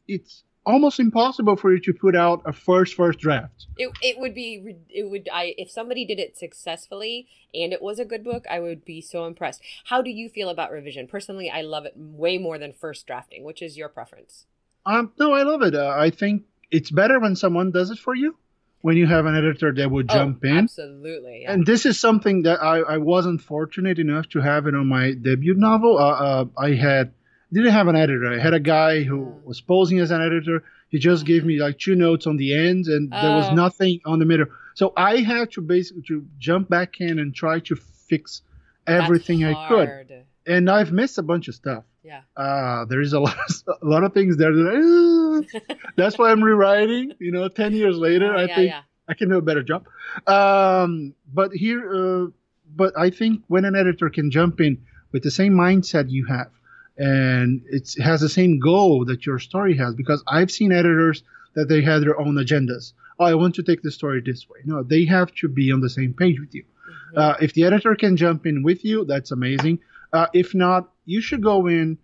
[0.08, 3.66] It's almost impossible for you to put out a first first draft.
[3.76, 7.98] It, it would be it would I if somebody did it successfully and it was
[7.98, 9.62] a good book I would be so impressed.
[9.84, 11.06] How do you feel about revision?
[11.06, 13.44] Personally, I love it way more than first drafting.
[13.44, 14.46] Which is your preference?
[14.84, 15.74] Um, no, I love it.
[15.74, 18.36] Uh, I think it's better when someone does it for you.
[18.80, 20.58] When you have an editor that would jump oh, in.
[20.58, 21.42] Absolutely.
[21.42, 21.52] Yeah.
[21.52, 25.12] And this is something that I, I wasn't fortunate enough to have it on my
[25.12, 25.98] debut novel.
[25.98, 27.12] Uh, uh, I had
[27.52, 28.32] didn't have an editor.
[28.32, 30.64] I had a guy who was posing as an editor.
[30.88, 33.54] He just gave me like two notes on the end, and there was Oh.
[33.54, 34.46] nothing on the middle.
[34.74, 38.42] So I had to basically to jump back in and try to fix
[38.86, 40.24] everything I could.
[40.46, 41.84] And I've missed a bunch of stuff.
[42.02, 42.22] Yeah.
[42.36, 44.52] Uh, there is a lot, of, a lot of things there.
[44.52, 45.60] That, "Uh."
[45.96, 47.12] that's why I'm rewriting.
[47.20, 48.80] You know, ten years later, Oh, I yeah, think yeah.
[49.08, 49.86] I can do a better job.
[50.26, 52.26] Um, but here, uh,
[52.74, 54.78] but I think when an editor can jump in
[55.12, 56.50] with the same mindset you have,
[56.96, 61.22] and it's, it has the same goal that your story has, because I've seen editors
[61.54, 62.92] that they had their own agendas.
[63.18, 64.60] Oh, I want to take the story this way.
[64.64, 66.62] No, they have to be on the same page with you.
[66.64, 67.18] Mm-hmm.
[67.18, 69.80] Uh, if the editor can jump in with you, that's amazing.
[70.12, 71.98] Uh, if not, you should go in,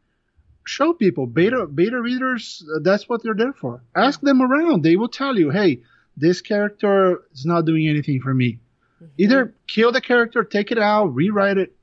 [0.65, 2.65] show people beta beta readers.
[2.75, 3.83] Uh, that's what they're there for.
[3.95, 5.83] Ask them around; they will tell you, "Hey,
[6.17, 8.61] this character is not doing anything for me."
[9.03, 9.09] Mhm.
[9.19, 11.75] Either kill the character, take it out, rewrite it,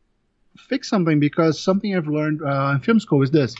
[0.57, 1.19] fix something.
[1.19, 3.55] Because something I've learned uh, in film school is this: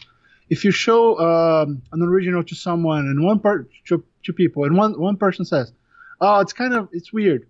[0.50, 4.76] if you show um, an original to someone and one part to, to people, and
[4.78, 5.72] one one person says,
[6.22, 7.48] "Oh, it's kind of it's weird,"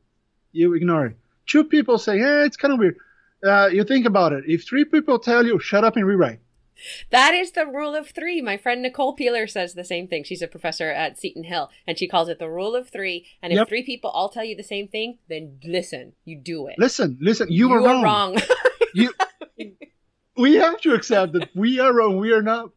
[0.51, 1.17] you ignore it.
[1.47, 2.97] Two people say, "Yeah, it's kind of weird."
[3.45, 4.43] Uh, you think about it.
[4.47, 6.39] If three people tell you, "Shut up and rewrite,"
[7.10, 8.41] That is the rule of three.
[8.41, 10.23] My friend Nicole Peeler says the same thing.
[10.23, 13.25] She's a professor at Seton Hill, and she calls it the rule of three.
[13.41, 13.69] And if Yep.
[13.69, 16.75] three people all tell you the same thing, then listen, you do it.
[16.77, 17.47] listen, listen.
[17.49, 18.03] You, were are wrong.
[18.03, 18.38] wrong.
[18.93, 19.12] You.
[20.37, 22.17] we have to accept that we are wrong.
[22.17, 22.71] We are not.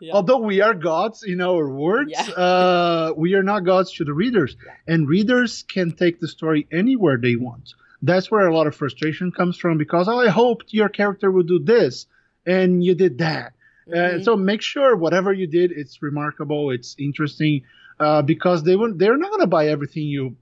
[0.00, 0.12] Yeah.
[0.14, 2.22] Although we are gods in our words, Yeah.
[2.32, 4.56] uh, we are not gods to the readers.
[4.64, 4.94] Yeah.
[4.94, 7.74] And readers can take the story anywhere they want.
[8.02, 11.46] That's where a lot of frustration comes from because oh, I hoped your character would
[11.48, 12.06] do this
[12.46, 13.52] and you did that.
[13.92, 14.24] Uh, Mhm.
[14.24, 17.62] so make sure whatever you did, it's remarkable, it's interesting,
[17.98, 20.36] uh, because they won't, they're not going to buy everything you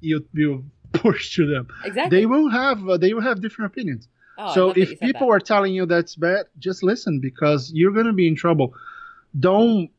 [0.00, 1.66] you you push to them.
[1.84, 2.20] exactly.
[2.20, 4.08] They will have uh, they will have different opinions.
[4.36, 5.34] Oh, so love that you if people that.
[5.34, 8.74] are telling you that's bad, just listen because you're going to be in trouble.
[9.38, 9.90] Don't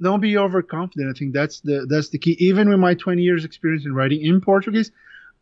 [0.00, 1.14] don't be overconfident.
[1.14, 2.36] I think that's the that's the key.
[2.38, 4.90] Even with my 20 years experience in writing in Portuguese,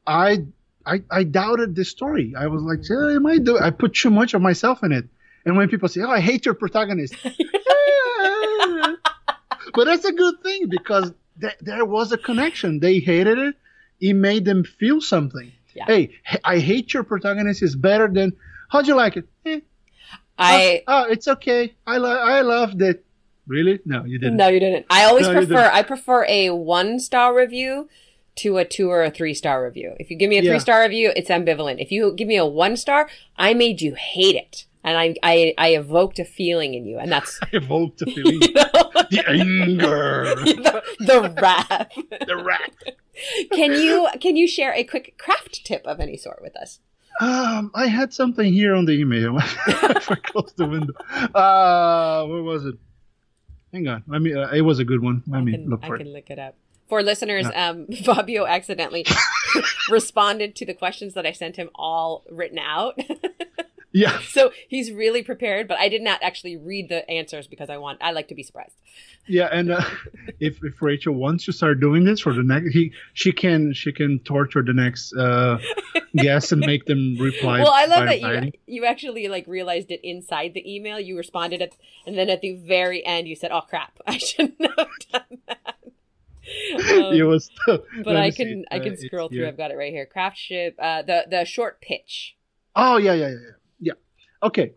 [0.06, 0.46] I
[0.86, 2.34] I, I doubted this story.
[2.38, 3.58] I was like, yeah, I might do.
[3.58, 5.06] I put too much of myself in it.
[5.44, 7.14] And when people say, "Oh, I hate your protagonist,"
[9.74, 12.80] but that's a good thing because th- there was a connection.
[12.80, 13.54] They hated it.
[14.00, 15.52] It made them feel something.
[15.76, 15.84] Yeah.
[15.86, 16.10] Hey,
[16.44, 18.32] I hate your protagonist is better than.
[18.70, 19.28] How'd you like it?
[19.44, 19.60] Eh,
[20.38, 21.74] I oh, oh, it's okay.
[21.86, 23.04] I lo- I loved it.
[23.46, 23.78] Really?
[23.84, 24.36] No, you didn't.
[24.36, 24.86] no, you didn't.
[24.90, 25.70] I always No, prefer.
[25.72, 27.88] I prefer a one star review
[28.36, 29.94] to a two or a three star review.
[30.00, 30.50] If you give me a Yeah.
[30.50, 31.80] three star review, it's ambivalent.
[31.80, 34.64] If you give me a one star, I made you hate it.
[34.82, 36.98] And I, I, I evoked a feeling in you.
[36.98, 38.64] And that's, I evoked a feeling, you know,
[39.10, 41.88] the anger, the, the wrath.
[42.26, 42.72] the rat.
[43.52, 46.80] Can you, can you share a quick craft tip of any sort with us?
[47.20, 49.38] Um, I had something here on the email.
[49.40, 50.92] I closed the window.
[51.34, 52.74] Uh, what was it?
[53.72, 54.04] Hang on.
[54.10, 55.22] I mean, uh, it was a good one.
[55.26, 56.10] Let I me can, look I for can it.
[56.10, 56.56] look it up.
[56.88, 59.06] For listeners, um, Fabio accidentally
[59.90, 62.98] responded to the questions that I sent him all written out.
[63.96, 67.78] Yeah, so he's really prepared, but I did not actually read the answers because I
[67.78, 68.76] want, I like to be surprised.
[69.26, 69.48] yeah.
[69.50, 69.80] And uh,
[70.38, 73.92] if if Rachel wants to start doing this for the next, he she can she
[73.92, 75.56] can torture the next uh,
[76.16, 77.62] guest and make them reply.
[77.62, 81.00] well, I love that you you actually like realized it inside the email.
[81.00, 81.72] You responded at,
[82.06, 85.74] and then at the very end, you said, "Oh crap, I shouldn't have done that."
[86.92, 87.50] Um, it was.
[88.04, 89.48] but I can I Uh, can it's scroll through.
[89.48, 90.04] I've got it right here.
[90.04, 92.36] Craft ship, uh, the the short pitch.
[92.74, 93.56] Oh yeah, yeah, yeah, yeah.
[94.46, 94.74] Okay.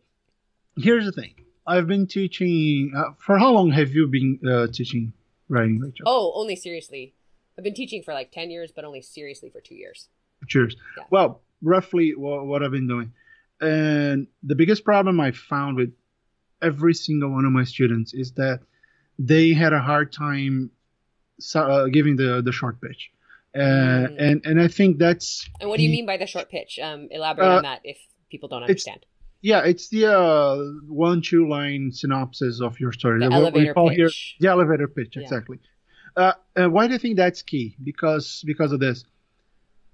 [0.78, 1.34] Here's the thing.
[1.68, 2.92] I've been teaching.
[2.96, 5.14] Uh, for how long have you been uh, teaching
[5.50, 6.06] writing, Rachel?
[6.08, 7.14] Oh, only seriously.
[7.58, 10.08] I've been teaching for like ten years, but only seriously for two years.
[10.48, 10.76] Cheers.
[10.98, 11.04] Yeah.
[11.12, 13.12] Well, roughly what, what I've been doing,
[13.62, 15.92] and the biggest problem I found with
[16.62, 18.62] every single one of my students is that
[19.20, 20.72] they had a hard time
[21.56, 23.12] uh, giving the the short pitch,
[23.54, 24.16] uh, Mm.
[24.26, 26.80] and and I think that's And what do you mean by the short pitch?
[26.82, 27.98] Um, elaborate Uh, on that if
[28.32, 29.06] people don't understand.
[29.42, 33.20] Yeah, it's the uh, one two line synopsis of your story.
[33.20, 34.36] The What we elevator call here pitch.
[34.40, 35.24] the elevator pitch Yeah.
[35.24, 35.60] exactly
[36.18, 39.06] uh, and why do you think that's key because because of this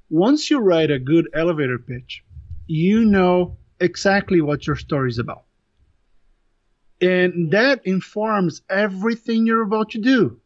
[0.10, 2.24] once you write a good elevator pitch
[2.68, 5.44] you know exactly what your story is about
[7.02, 10.40] and that informs everything you're about to do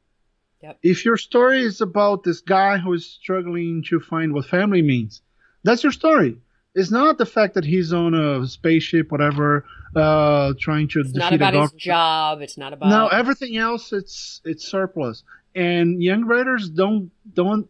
[0.62, 0.80] Yep.
[0.84, 5.22] if your story is about this guy who is struggling to find what family means
[5.64, 6.38] that's your story
[6.76, 11.32] it's not the fact that he's on a spaceship whatever uh trying to It's not
[11.32, 12.42] defeat a about his job.
[12.42, 15.24] It's not about No, everything else it's it's surplus.
[15.56, 17.68] And young writers don't don't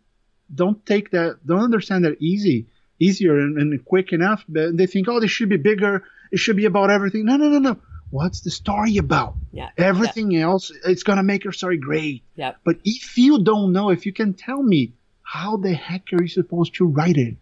[0.54, 2.68] don't take that don't understand that easy
[3.00, 4.44] easier and, and quick enough.
[4.50, 6.04] But They think, oh, this should be bigger.
[6.32, 7.26] It should be about everything.
[7.26, 7.80] No, no, no, no.
[8.12, 9.36] What's the story about?
[9.52, 9.70] yeah.
[9.78, 12.24] Everything else, it's gonna make your story great.
[12.36, 12.58] Yep.
[12.66, 16.28] But if you don't know, if you can tell me, how the heck are you
[16.28, 17.36] supposed to write it?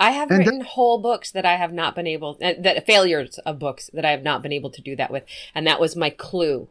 [0.00, 3.38] I have And written whole books that I have not been able uh, that failures
[3.38, 5.96] of books that I have not been able to do that with, and that was
[5.96, 6.68] my clue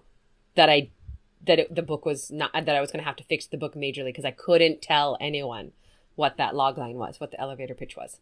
[0.56, 0.90] that I
[1.46, 3.58] that it, the book was not that I was going to have to fix the
[3.58, 5.72] book majorly because I couldn't tell anyone
[6.16, 8.20] what that log line was, what the elevator pitch was.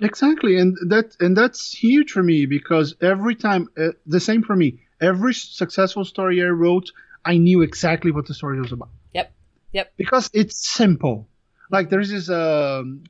[0.00, 4.56] Exactly, and that and that's huge for me because every time uh, the same for
[4.56, 4.80] me.
[5.00, 6.92] Every successful story I wrote,
[7.24, 9.32] I knew exactly what the story was about Yep.
[9.72, 9.92] Yep.
[9.96, 11.26] because it's simple.
[11.72, 13.02] Like there's this um,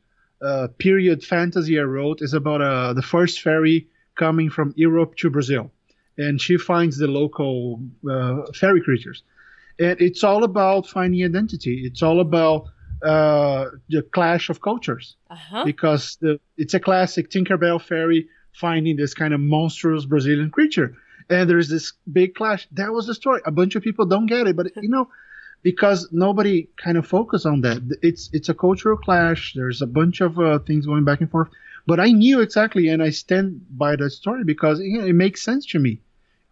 [0.45, 5.31] uh, period fantasy I wrote is about uh, the first fairy coming from Europe to
[5.31, 5.71] Brazil,
[6.19, 9.23] and she finds the local uh, fairy creatures,
[9.79, 11.83] and it's all about finding identity.
[11.87, 12.67] It's all about
[13.03, 15.65] uh, the clash of cultures Uh huh.
[15.65, 20.95] because the, it's a classic Tinkerbell fairy finding this kind of monstrous Brazilian creature.
[21.31, 22.69] And there's this big clash.
[22.73, 23.41] That was the story.
[23.47, 25.09] A bunch of people don't get it, but you know,
[25.63, 27.79] because nobody kind of focus on that.
[28.03, 29.53] It's it's a cultural clash.
[29.55, 31.49] There's a bunch of uh, things going back and forth.
[31.87, 35.43] But I knew exactly, and I stand by that story because you know, it makes
[35.43, 36.01] sense to me.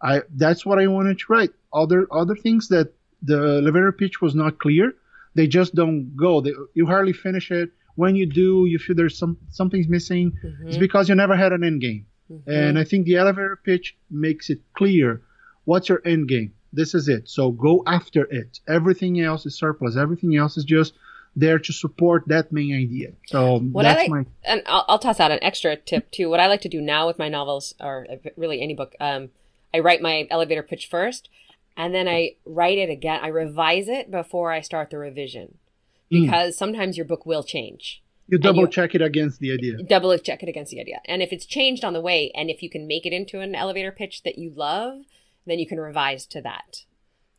[0.01, 1.51] I that's what I wanted to write.
[1.73, 4.93] Other other things that the elevator pitch was not clear.
[5.35, 6.41] They just don't go.
[6.41, 7.71] They, you hardly finish it.
[7.95, 10.33] When you do, you feel there's some something's missing.
[10.65, 10.79] It's Mhm.
[10.79, 12.05] because you never had an end game.
[12.31, 12.41] Mhm.
[12.47, 15.21] And I think the elevator pitch makes it clear
[15.65, 16.51] what's your end game.
[16.73, 17.27] This is it.
[17.29, 18.59] So go after it.
[18.67, 19.97] Everything else is surplus.
[19.97, 20.93] Everything else is just
[21.35, 23.11] there to support that main idea.
[23.27, 26.29] So What I that's like- my and I'll, I'll toss out an extra tip too.
[26.29, 28.05] What I like to do now with my novels, or
[28.35, 29.29] really any book, um,
[29.73, 31.29] I write my elevator pitch first,
[31.77, 33.19] and then I write it again.
[33.23, 35.57] I revise it before I start the revision,
[36.11, 36.23] Mm.
[36.25, 38.01] because sometimes your book will change.
[38.27, 39.81] you double you- check it against the idea.
[39.83, 42.61] Double check it against the idea, and if it's changed on the way, and if
[42.63, 45.01] you can make it into an elevator pitch that you love,
[45.45, 46.77] then you can revise to that.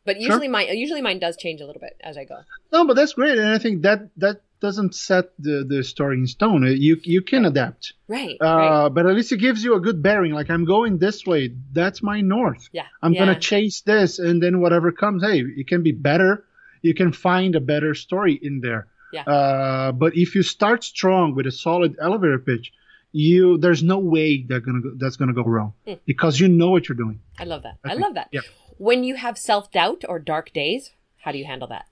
[0.05, 0.23] But Sure.
[0.25, 2.39] usually mine, usually mine does change a little bit as I go.
[2.73, 6.27] No, but that's great, and I think that that doesn't set the, the story in
[6.27, 6.63] stone.
[6.65, 8.37] Uh, You you can adapt, Right.
[8.41, 8.89] uh, right.
[8.89, 10.33] but at least it gives you a good bearing.
[10.33, 11.53] Like I'm going this way.
[11.71, 12.67] That's my north.
[12.73, 12.85] Yeah.
[13.01, 13.19] I'm yeah.
[13.19, 16.45] gonna chase this, and then whatever comes, hey, it can be better.
[16.81, 18.87] You can find a better story in there.
[19.13, 19.23] Yeah.
[19.23, 22.73] Uh, but if you start strong with a solid elevator pitch,
[23.13, 25.99] you there's no way that gonna go, that's gonna go wrong Mm.
[26.05, 27.21] because you know what you're doing.
[27.39, 27.77] I love that.
[27.85, 28.27] I, I love that.
[28.31, 28.41] yeah.
[28.77, 31.85] When you have self doubt or dark days, how do you handle that?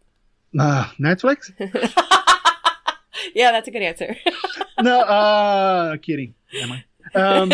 [0.59, 1.51] Uh, Netflix.
[3.35, 4.15] yeah, that's a good answer.
[4.81, 6.33] no, uh, kidding.
[6.61, 6.83] Am I?
[7.13, 7.49] Um,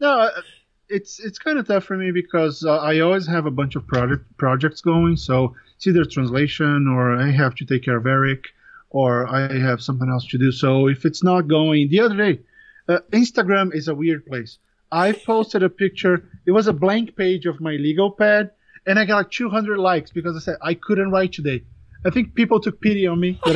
[0.00, 0.30] no, uh,
[0.88, 3.86] it's it's kind of tough for me because uh, I always have a bunch of
[3.86, 5.16] project projects going.
[5.16, 8.44] So it's either translation or I have to take care of Eric
[8.90, 10.52] or I have something else to do.
[10.52, 12.40] So if it's not going, the other day,
[12.88, 14.58] uh, Instagram is a weird place.
[14.90, 16.28] I posted a picture.
[16.46, 18.50] It was a blank page of my legal pad,
[18.86, 21.62] and I got like 200 likes because I said I couldn't write today.
[22.04, 23.40] I think people took pity on me.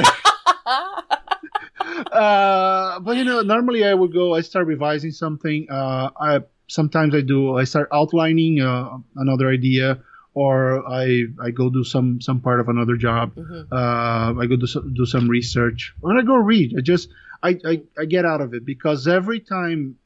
[0.67, 4.35] But, uh, but you know, normally I would go.
[4.35, 5.67] I start revising something.
[5.71, 7.57] Uh, I sometimes I do.
[7.57, 10.01] I start outlining uh, another idea,
[10.42, 13.35] or I I go do some some part of another job.
[13.35, 13.66] Mhm.
[13.72, 16.75] Uh, I go do some, do some research, or I go read.
[16.79, 17.09] I just
[17.42, 19.96] I, I I get out of it because every time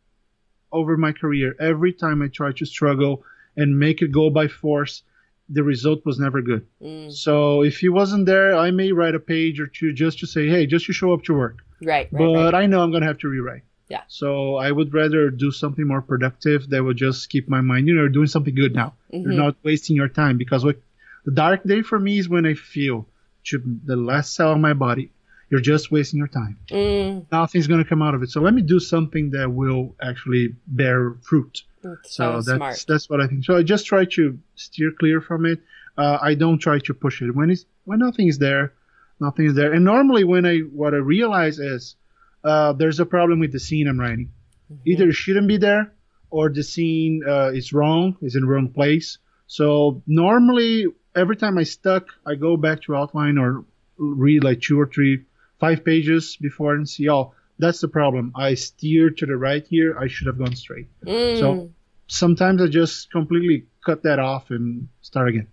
[0.70, 3.24] over my career, every time I try to struggle
[3.56, 5.02] and make it go by force,
[5.48, 6.64] the result was never good.
[6.80, 10.26] Mm, So if he wasn't there, I may write a page or two just to
[10.28, 11.56] say, hey, just to show up to work.
[11.82, 12.54] right, right, but right.
[12.62, 13.64] I know I'm gonna have to rewrite.
[13.90, 14.02] Yeah.
[14.08, 17.94] So I would rather do something more productive that would just keep my mind, you
[17.94, 18.94] know, doing something good now.
[19.12, 19.24] Mhm.
[19.24, 20.78] You're not wasting your time because what
[21.24, 23.06] the dark day for me is when I feel
[23.48, 25.10] to the last cell of my body,
[25.50, 26.56] you're just wasting your time.
[26.70, 28.30] Mm, Nothing's gonna come out of it.
[28.30, 31.62] So let me do something that will actually bear fruit.
[31.82, 33.44] it's So, so, that's that's what I think.
[33.44, 35.58] So I just try to steer clear from it.
[35.98, 38.72] Uh, I don't try to push it when it's when nothing is there,
[39.18, 39.72] nothing is there.
[39.72, 41.96] And normally when I what I realize is
[42.44, 44.30] uh, there's a problem with the scene I'm writing.
[44.72, 44.88] Mm-hmm.
[44.90, 45.92] Either it shouldn't be there,
[46.30, 49.18] or the scene uh, is wrong, is in the wrong place.
[49.46, 53.64] So normally every time I stuck, I go back to outline or
[53.98, 55.24] read like two or three,
[55.58, 58.32] five pages before and see, oh, that's the problem.
[58.36, 59.98] I steered to the right here.
[59.98, 61.70] I should have gone straight Mm, So-
[62.06, 65.48] sometimes I just completely cut that off and start again.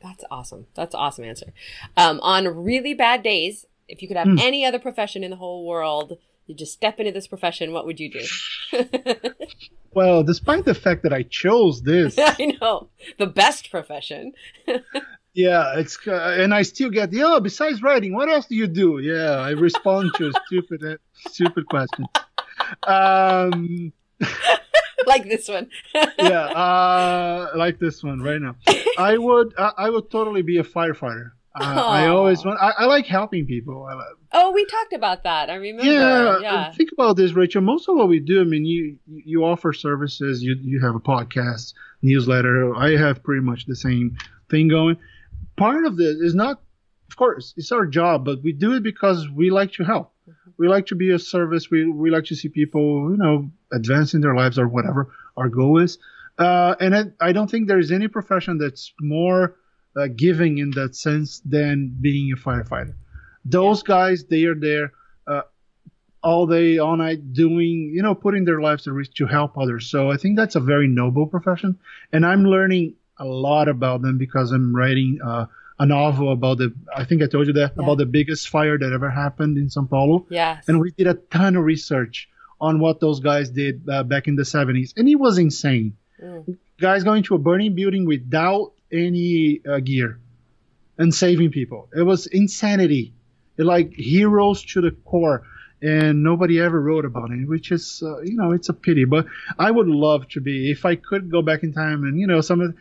[0.00, 0.66] that's awesome.
[0.74, 1.52] That's an awesome answer.
[1.96, 4.38] Um, on really bad days, if you could have Hmm.
[4.40, 7.72] any other profession in the whole world, you just step into this profession.
[7.72, 8.78] What would you do?
[9.94, 14.32] Well, despite the fact that I chose this, I know the best profession.
[15.34, 17.40] yeah, it's uh, and I still get the oh.
[17.40, 18.98] Besides writing, what else do you do?
[18.98, 20.96] Yeah, I respond to a stupid, uh,
[21.28, 22.06] stupid question.
[22.84, 23.92] Um,
[25.06, 25.68] like this one.
[25.94, 28.56] yeah, uh, like this one right now.
[28.96, 31.32] I would, I would totally be a firefighter.
[31.54, 32.58] Uh, I always want.
[32.62, 33.84] I, I like helping people.
[33.84, 35.50] I, like- oh, we talked about that.
[35.50, 35.84] I remember.
[35.92, 36.72] yeah, Yeah.
[36.72, 37.60] think about this, Rachael.
[37.62, 40.42] Most of what we do, I mean, you you offer services.
[40.42, 42.74] You you have a podcast, newsletter.
[42.74, 44.16] I have pretty much the same
[44.50, 44.96] thing going.
[45.56, 46.60] Part of this is not,
[47.10, 50.12] of course, it's our job, but we do it because we like to help.
[50.56, 51.70] We like to be a service.
[51.70, 55.48] We we like to see people, you know, advance in their lives or whatever our
[55.48, 55.98] goal is.
[56.38, 59.56] Uh, and I, I don't think there is any profession that's more
[59.96, 62.94] uh, giving in that sense than being a firefighter.
[63.44, 64.92] Those guys, they are there
[65.26, 65.42] uh,
[66.22, 69.90] all day, all night, doing, you know, putting their lives at risk to help others.
[69.90, 71.78] So I think that's a very noble profession,
[72.12, 75.46] and I'm learning a lot about them because I'm writing uh,
[75.78, 76.72] a novel about the.
[76.96, 77.82] I think I told you that Yeah.
[77.82, 80.68] about the biggest fire that ever happened in São Paulo, Yes.
[80.68, 82.28] and we did a ton of research
[82.60, 86.56] on what those guys did uh, back in the 70s, and it was insane Mm.
[86.78, 90.18] guys going to a burning building without any uh, gear
[90.98, 91.88] and saving people.
[91.96, 93.14] It was insanity.
[93.56, 95.42] It, like heroes to the core,
[95.82, 99.04] and nobody ever wrote about it, which is, uh, you know, it's a pity.
[99.04, 99.26] But
[99.58, 102.40] I would love to be, if I could go back in time and, you know,
[102.40, 102.74] some of,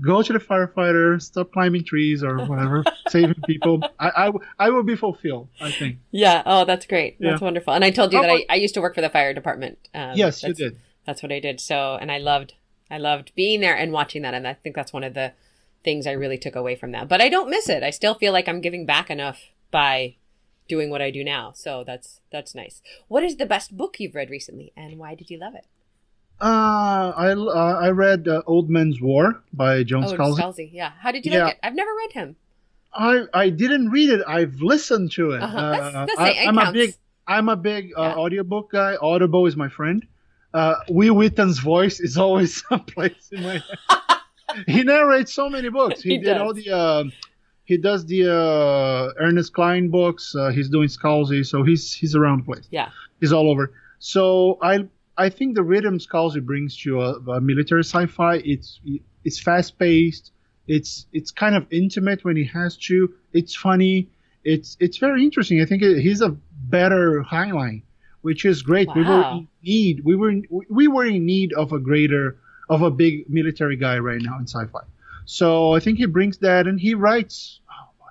[0.00, 3.82] go to the firefighter, stop climbing trees or whatever, saving people.
[3.98, 5.98] I, I would be fulfilled, I think.
[6.10, 6.42] Yeah.
[6.46, 7.18] Oh, that's great.
[7.18, 7.44] That's Yeah.
[7.44, 7.72] wonderful.
[7.72, 9.78] And I told you How that I, I used to work for the fire department.
[9.94, 10.78] Um, yes, you did.
[11.06, 11.60] That's what I did.
[11.60, 12.54] So, and I loved,
[12.90, 14.34] I loved being there and watching that.
[14.34, 15.32] And I think that's one of the
[15.86, 17.08] things I really took away from that.
[17.08, 17.82] But I don't miss it.
[17.82, 19.38] I still feel like I'm giving back enough
[19.70, 20.16] by
[20.68, 21.52] doing what I do now.
[21.54, 22.82] So that's that's nice.
[23.08, 25.66] What is the best book you've read recently, and why did you love it?
[26.38, 30.40] Uh, I, uh, I read uh, Old Man's War by John oh, Scalzi.
[30.40, 30.68] Scalzi.
[30.70, 30.92] Yeah.
[31.00, 31.44] How did you Yeah.
[31.44, 31.60] like it?
[31.62, 32.36] I've never read him.
[32.92, 34.22] I I didn't read it.
[34.26, 35.42] I've listened to it.
[35.42, 35.70] Uh-huh.
[35.70, 36.90] That's- Uh, that's I, I'm a big
[37.26, 38.14] I'm a big uh, Yeah.
[38.22, 38.96] audiobook guy.
[39.00, 40.06] Audible is my friend.
[40.52, 43.78] Uh, Wil Wheaton's voice is always someplace in my head.
[44.66, 46.02] he narrates so many books.
[46.02, 46.40] He, He did does.
[46.40, 47.12] all the um
[47.64, 50.34] he does the uh, Ernest Cline books.
[50.38, 52.68] Uh, he's doing Scalzi, so he's he's around the place.
[52.70, 52.90] Yeah.
[53.20, 53.72] He's all over.
[53.98, 54.86] So I
[55.16, 58.36] I think the rhythm Scalzi brings to a, a military sci-fi.
[58.44, 58.80] It's
[59.24, 60.30] it's fast paced.
[60.68, 63.12] It's it's kind of intimate when he has to.
[63.32, 64.10] It's funny.
[64.44, 65.60] It's it's very interesting.
[65.60, 66.36] I think it, he's a
[66.68, 67.82] better Heinlein,
[68.22, 68.88] which is great.
[68.94, 70.04] We were in need.
[70.04, 72.38] We were in, we were in need of a greater
[72.68, 74.80] of a big military guy right now in sci-fi.
[75.24, 77.60] So I think he brings that, and he writes.
[77.70, 78.06] Oh boy.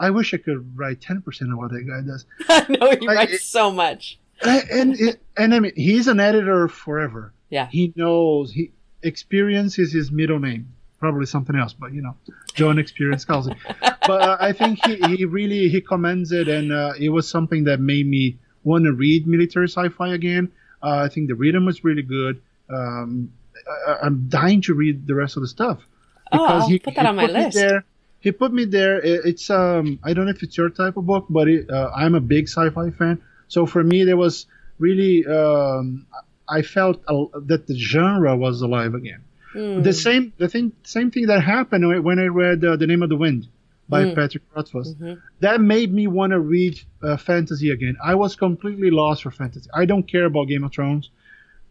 [0.00, 1.18] I wish I could write 10%
[1.52, 2.26] of what that guy does.
[2.68, 4.18] no, he I- writes it- so much.
[4.42, 7.32] and and, it, and I mean, he's an editor forever.
[7.50, 7.68] Yeah.
[7.70, 8.72] He knows he
[9.02, 10.72] experience is his middle name.
[10.98, 12.14] Probably something else, but you know,
[12.54, 13.56] John Experience calls it.
[14.04, 17.64] But uh, I think he, he really he commends it, and uh, it was something
[17.64, 20.50] that made me want to read military sci-fi again.
[20.82, 22.42] Uh, I think the rhythm was really good.
[22.68, 23.32] Um,
[23.68, 25.78] I, I'm dying to read the rest of the stuff
[26.34, 27.54] Oh, I'll put that on my list.
[27.56, 27.84] there.
[28.20, 28.98] He put me there.
[29.00, 31.90] It- It's um I don't know if it's your type of book, but it, uh,
[31.94, 33.20] I'm a big sci-fi fan.
[33.48, 34.46] So for me, there was
[34.78, 36.06] really um,
[36.48, 39.20] I felt uh, that the genre was alive again.
[39.54, 39.84] Mm.
[39.84, 43.10] The same the thing same thing that happened when- I read uh, The Name of
[43.10, 43.48] the Wind
[43.88, 44.14] by Mm.
[44.14, 44.94] Patrick Rothfuss.
[44.94, 45.20] Mhm.
[45.40, 47.96] That made me want to read uh, fantasy again.
[48.02, 49.68] I was completely lost for fantasy.
[49.74, 51.10] I don't care about Game of Thrones.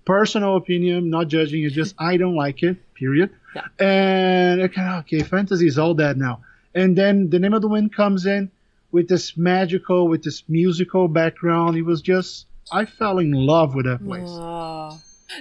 [0.06, 1.64] Personal opinion, not judging.
[1.64, 2.78] It's just I don't like it.
[2.95, 3.30] Period.
[3.56, 3.68] Yeah.
[3.80, 6.41] And of okay, fantasy is all that now.
[6.74, 8.52] And then the name of the wind comes in
[8.91, 11.78] with this magical, with this musical background.
[11.78, 14.30] It was just I fell in love with that place.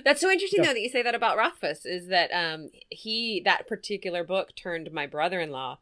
[0.05, 0.69] That's so interesting Yeah.
[0.69, 4.93] though that you say that about Rothfuss is that um he that particular book turned
[4.93, 5.79] my brother-in-law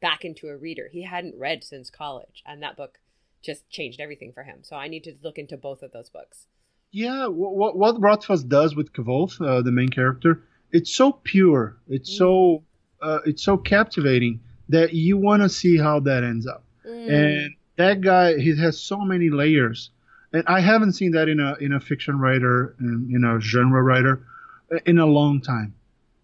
[0.00, 0.88] back into a reader.
[0.90, 2.98] He hadn't read since college and that book
[3.42, 4.58] just changed everything for him.
[4.62, 6.46] So I need to look into both of those books.
[6.92, 12.16] Yeah, what what Rothfuss does with Kvothe, uh, the main character, it's so pure, it's
[12.16, 12.64] so
[13.00, 16.64] uh, it's so captivating that you want to see how that ends up.
[16.86, 17.10] Mm.
[17.12, 19.90] And that guy, he has so many layers,
[20.32, 23.82] and I haven't seen that in a in a fiction writer and in a genre
[23.82, 24.26] writer
[24.72, 25.74] uh, in a long time.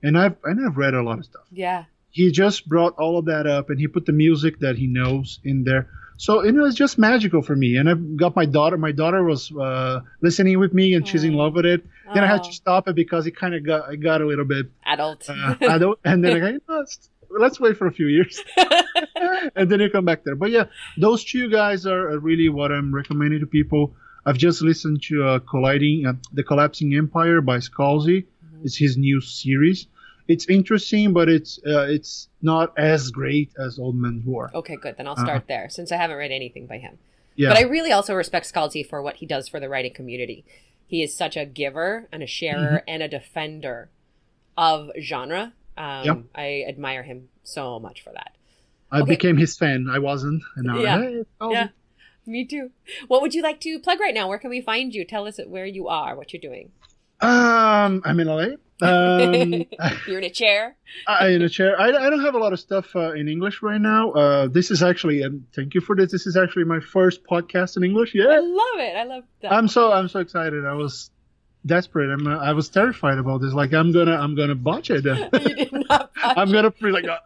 [0.02, 1.44] And I've and I've read a lot of stuff.
[1.52, 1.84] yeah.
[2.10, 5.38] He just brought all of that up, and he put the music that he knows
[5.44, 5.90] in there.
[6.18, 7.76] So it was just magical for me.
[7.76, 8.76] And I've got my daughter.
[8.78, 11.38] My daughter was uh, listening with me, and she's in Oh.
[11.38, 11.84] love with it.
[12.14, 12.44] Then I had Oh.
[12.48, 15.28] to stop it because it kind of got I got a little bit Adult.
[15.28, 16.84] uh, adult, and then I go, you know,
[17.38, 18.40] let's, wait for a few years,
[19.56, 20.36] and then you come back there.
[20.36, 20.64] But yeah,
[20.96, 23.94] those two guys are, are really what I'm recommending to people.
[24.24, 28.24] I've just listened to uh, Colliding, uh, the Collapsing Empire by Scalzi.
[28.24, 28.64] Mm-hmm.
[28.64, 29.86] It's his new series.
[30.28, 34.50] It's interesting, but it's uh, it's not as great as Old Man's War.
[34.54, 34.96] okay, good.
[34.96, 36.94] Then I'll start there since I haven't read anything by him.
[36.94, 37.02] Uh-huh.
[37.36, 40.44] Yeah, But I really also respect Scalzi for what he does for the writing community.
[40.86, 42.88] He is such a giver and a sharer Mm-hmm.
[42.88, 43.90] and a defender
[44.56, 45.52] of genre.
[45.76, 46.18] Um, Yep.
[46.34, 48.32] I admire him so much for that.
[48.90, 49.10] I okay.
[49.10, 49.88] became his fan.
[49.90, 51.00] I wasn't, and now Yeah.
[51.02, 51.22] hey.
[51.50, 51.68] Yeah,
[52.24, 52.70] me too.
[53.08, 54.28] What would you like to plug right now?
[54.28, 55.04] Where can we find you?
[55.04, 56.70] Tell us where you are, what you're doing.
[57.20, 58.56] Um, I'm in LA.
[58.82, 59.32] Um,
[60.06, 60.76] You're in a chair.
[61.06, 61.80] I, in a chair.
[61.80, 64.12] I, I don't have a lot of stuff uh, in English right now.
[64.12, 66.12] Uh, this is actually, and thank you for this.
[66.12, 68.14] This is actually my first podcast in English.
[68.14, 68.96] Yeah, I love it.
[68.96, 69.52] I love that.
[69.52, 70.66] I'm so I'm so excited.
[70.66, 71.10] I was
[71.64, 72.12] desperate.
[72.12, 73.52] I'm uh, I was terrified about this.
[73.52, 75.04] Like I'm gonna I'm gonna botch it.
[75.32, 76.10] you did not.
[76.22, 77.06] I'm gonna be like.
[77.06, 77.18] Uh,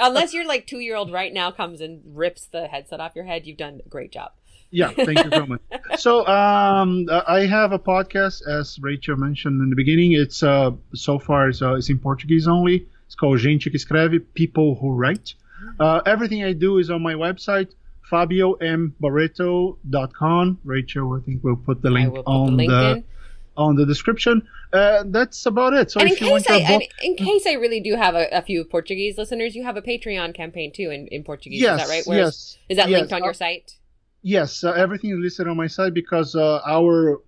[0.00, 3.24] Unless your like two year old right now comes and rips the headset off your
[3.24, 4.32] head, you've done a great job.
[4.70, 5.60] Yeah, thank you so much.
[5.98, 10.12] So um, I have a podcast, as Rachael mentioned in the beginning.
[10.12, 12.86] It's uh, so far it's, uh, it's in Portuguese only.
[13.06, 15.34] It's called Gente que Escreve, People Who Write.
[15.80, 17.70] Uh, everything I do is on my website,
[18.10, 20.58] fabiombarreto.com.
[20.64, 23.04] Rachael, I think we'll put the link put on the link the
[23.56, 24.46] on the description.
[24.72, 25.90] Uh, that's about it.
[25.90, 28.42] So and in you case I, mean, in case I really do have a, a
[28.42, 31.62] few Portuguese listeners, you have a Patreon campaign too in, in Portuguese.
[31.62, 32.02] yes, is that right?
[32.06, 32.98] Where's- yes, Is that yes.
[33.00, 33.76] linked on your site?
[34.26, 37.22] Yes, uh, everything is listed on my site because uh, our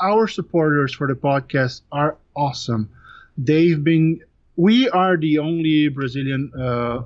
[0.00, 2.88] our supporters for the podcast are awesome.
[3.36, 4.20] They've been
[4.56, 7.02] we are the only Brazilian uh,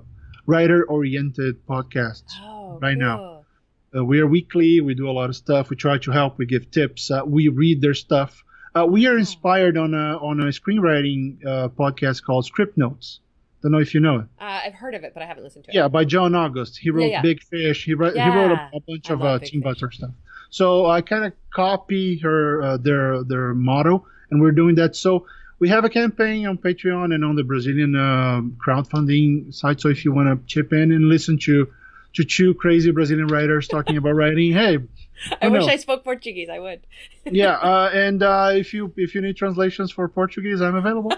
[0.47, 2.23] writer oriented podcast.
[2.43, 3.43] Oh, right now.
[3.91, 4.81] Uh, we are weekly.
[4.81, 5.69] We do a lot of stuff.
[5.69, 6.39] We try to help.
[6.39, 7.11] We give tips.
[7.11, 8.45] Uh, we read their stuff.
[8.73, 13.19] Uh, we are inspired on a on a screenwriting uh, podcast called Script Notes.
[13.65, 14.27] Don't know if you know it.
[14.39, 15.75] Uh, I've heard of it, but I haven't listened to it.
[15.75, 16.77] Yeah, by John August.
[16.77, 17.23] He wrote yeah.
[17.23, 17.83] Big Fish.
[17.83, 19.63] He, wrote he wrote a, a bunch I of uh, Team Fish.
[19.63, 20.11] Butler stuff.
[20.51, 24.97] So I kind of copy her uh, their their motto, and we're doing that.
[24.97, 25.27] So
[25.59, 29.81] we have a campaign on Patreon and on the Brazilian uh, crowdfunding site.
[29.81, 31.69] So if you want to chip in and listen to
[32.17, 34.77] to two crazy Brazilian writers talking about writing, hey,
[35.43, 35.67] I who wish?
[35.67, 36.49] I spoke Portuguese.
[36.49, 36.87] I would.
[37.25, 37.59] yeah.
[37.65, 41.13] Uh, and uh, if you if you need translations for Portuguese, I'm available.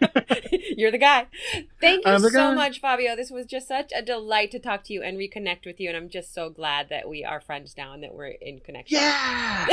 [0.76, 1.26] You're the guy.
[1.80, 2.54] Thank you so guy.
[2.54, 3.14] much, Fabio.
[3.16, 5.88] This was just such a delight to talk to you and reconnect with you.
[5.88, 8.98] And I'm just so glad that we are friends now and that we're in connection.
[8.98, 9.66] Yeah.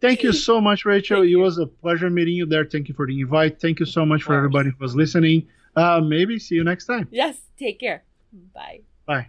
[0.00, 1.18] Thank you so much, Rachael.
[1.18, 1.40] Thank it you.
[1.40, 2.64] was a pleasure meeting you there.
[2.64, 3.60] Thank you for the invite.
[3.60, 5.48] Thank you so much for everybody who was listening.
[5.74, 7.08] Uh, maybe see you next time.
[7.10, 7.36] Yes.
[7.58, 8.04] Take care.
[8.54, 8.82] Bye.
[9.06, 9.28] Bye.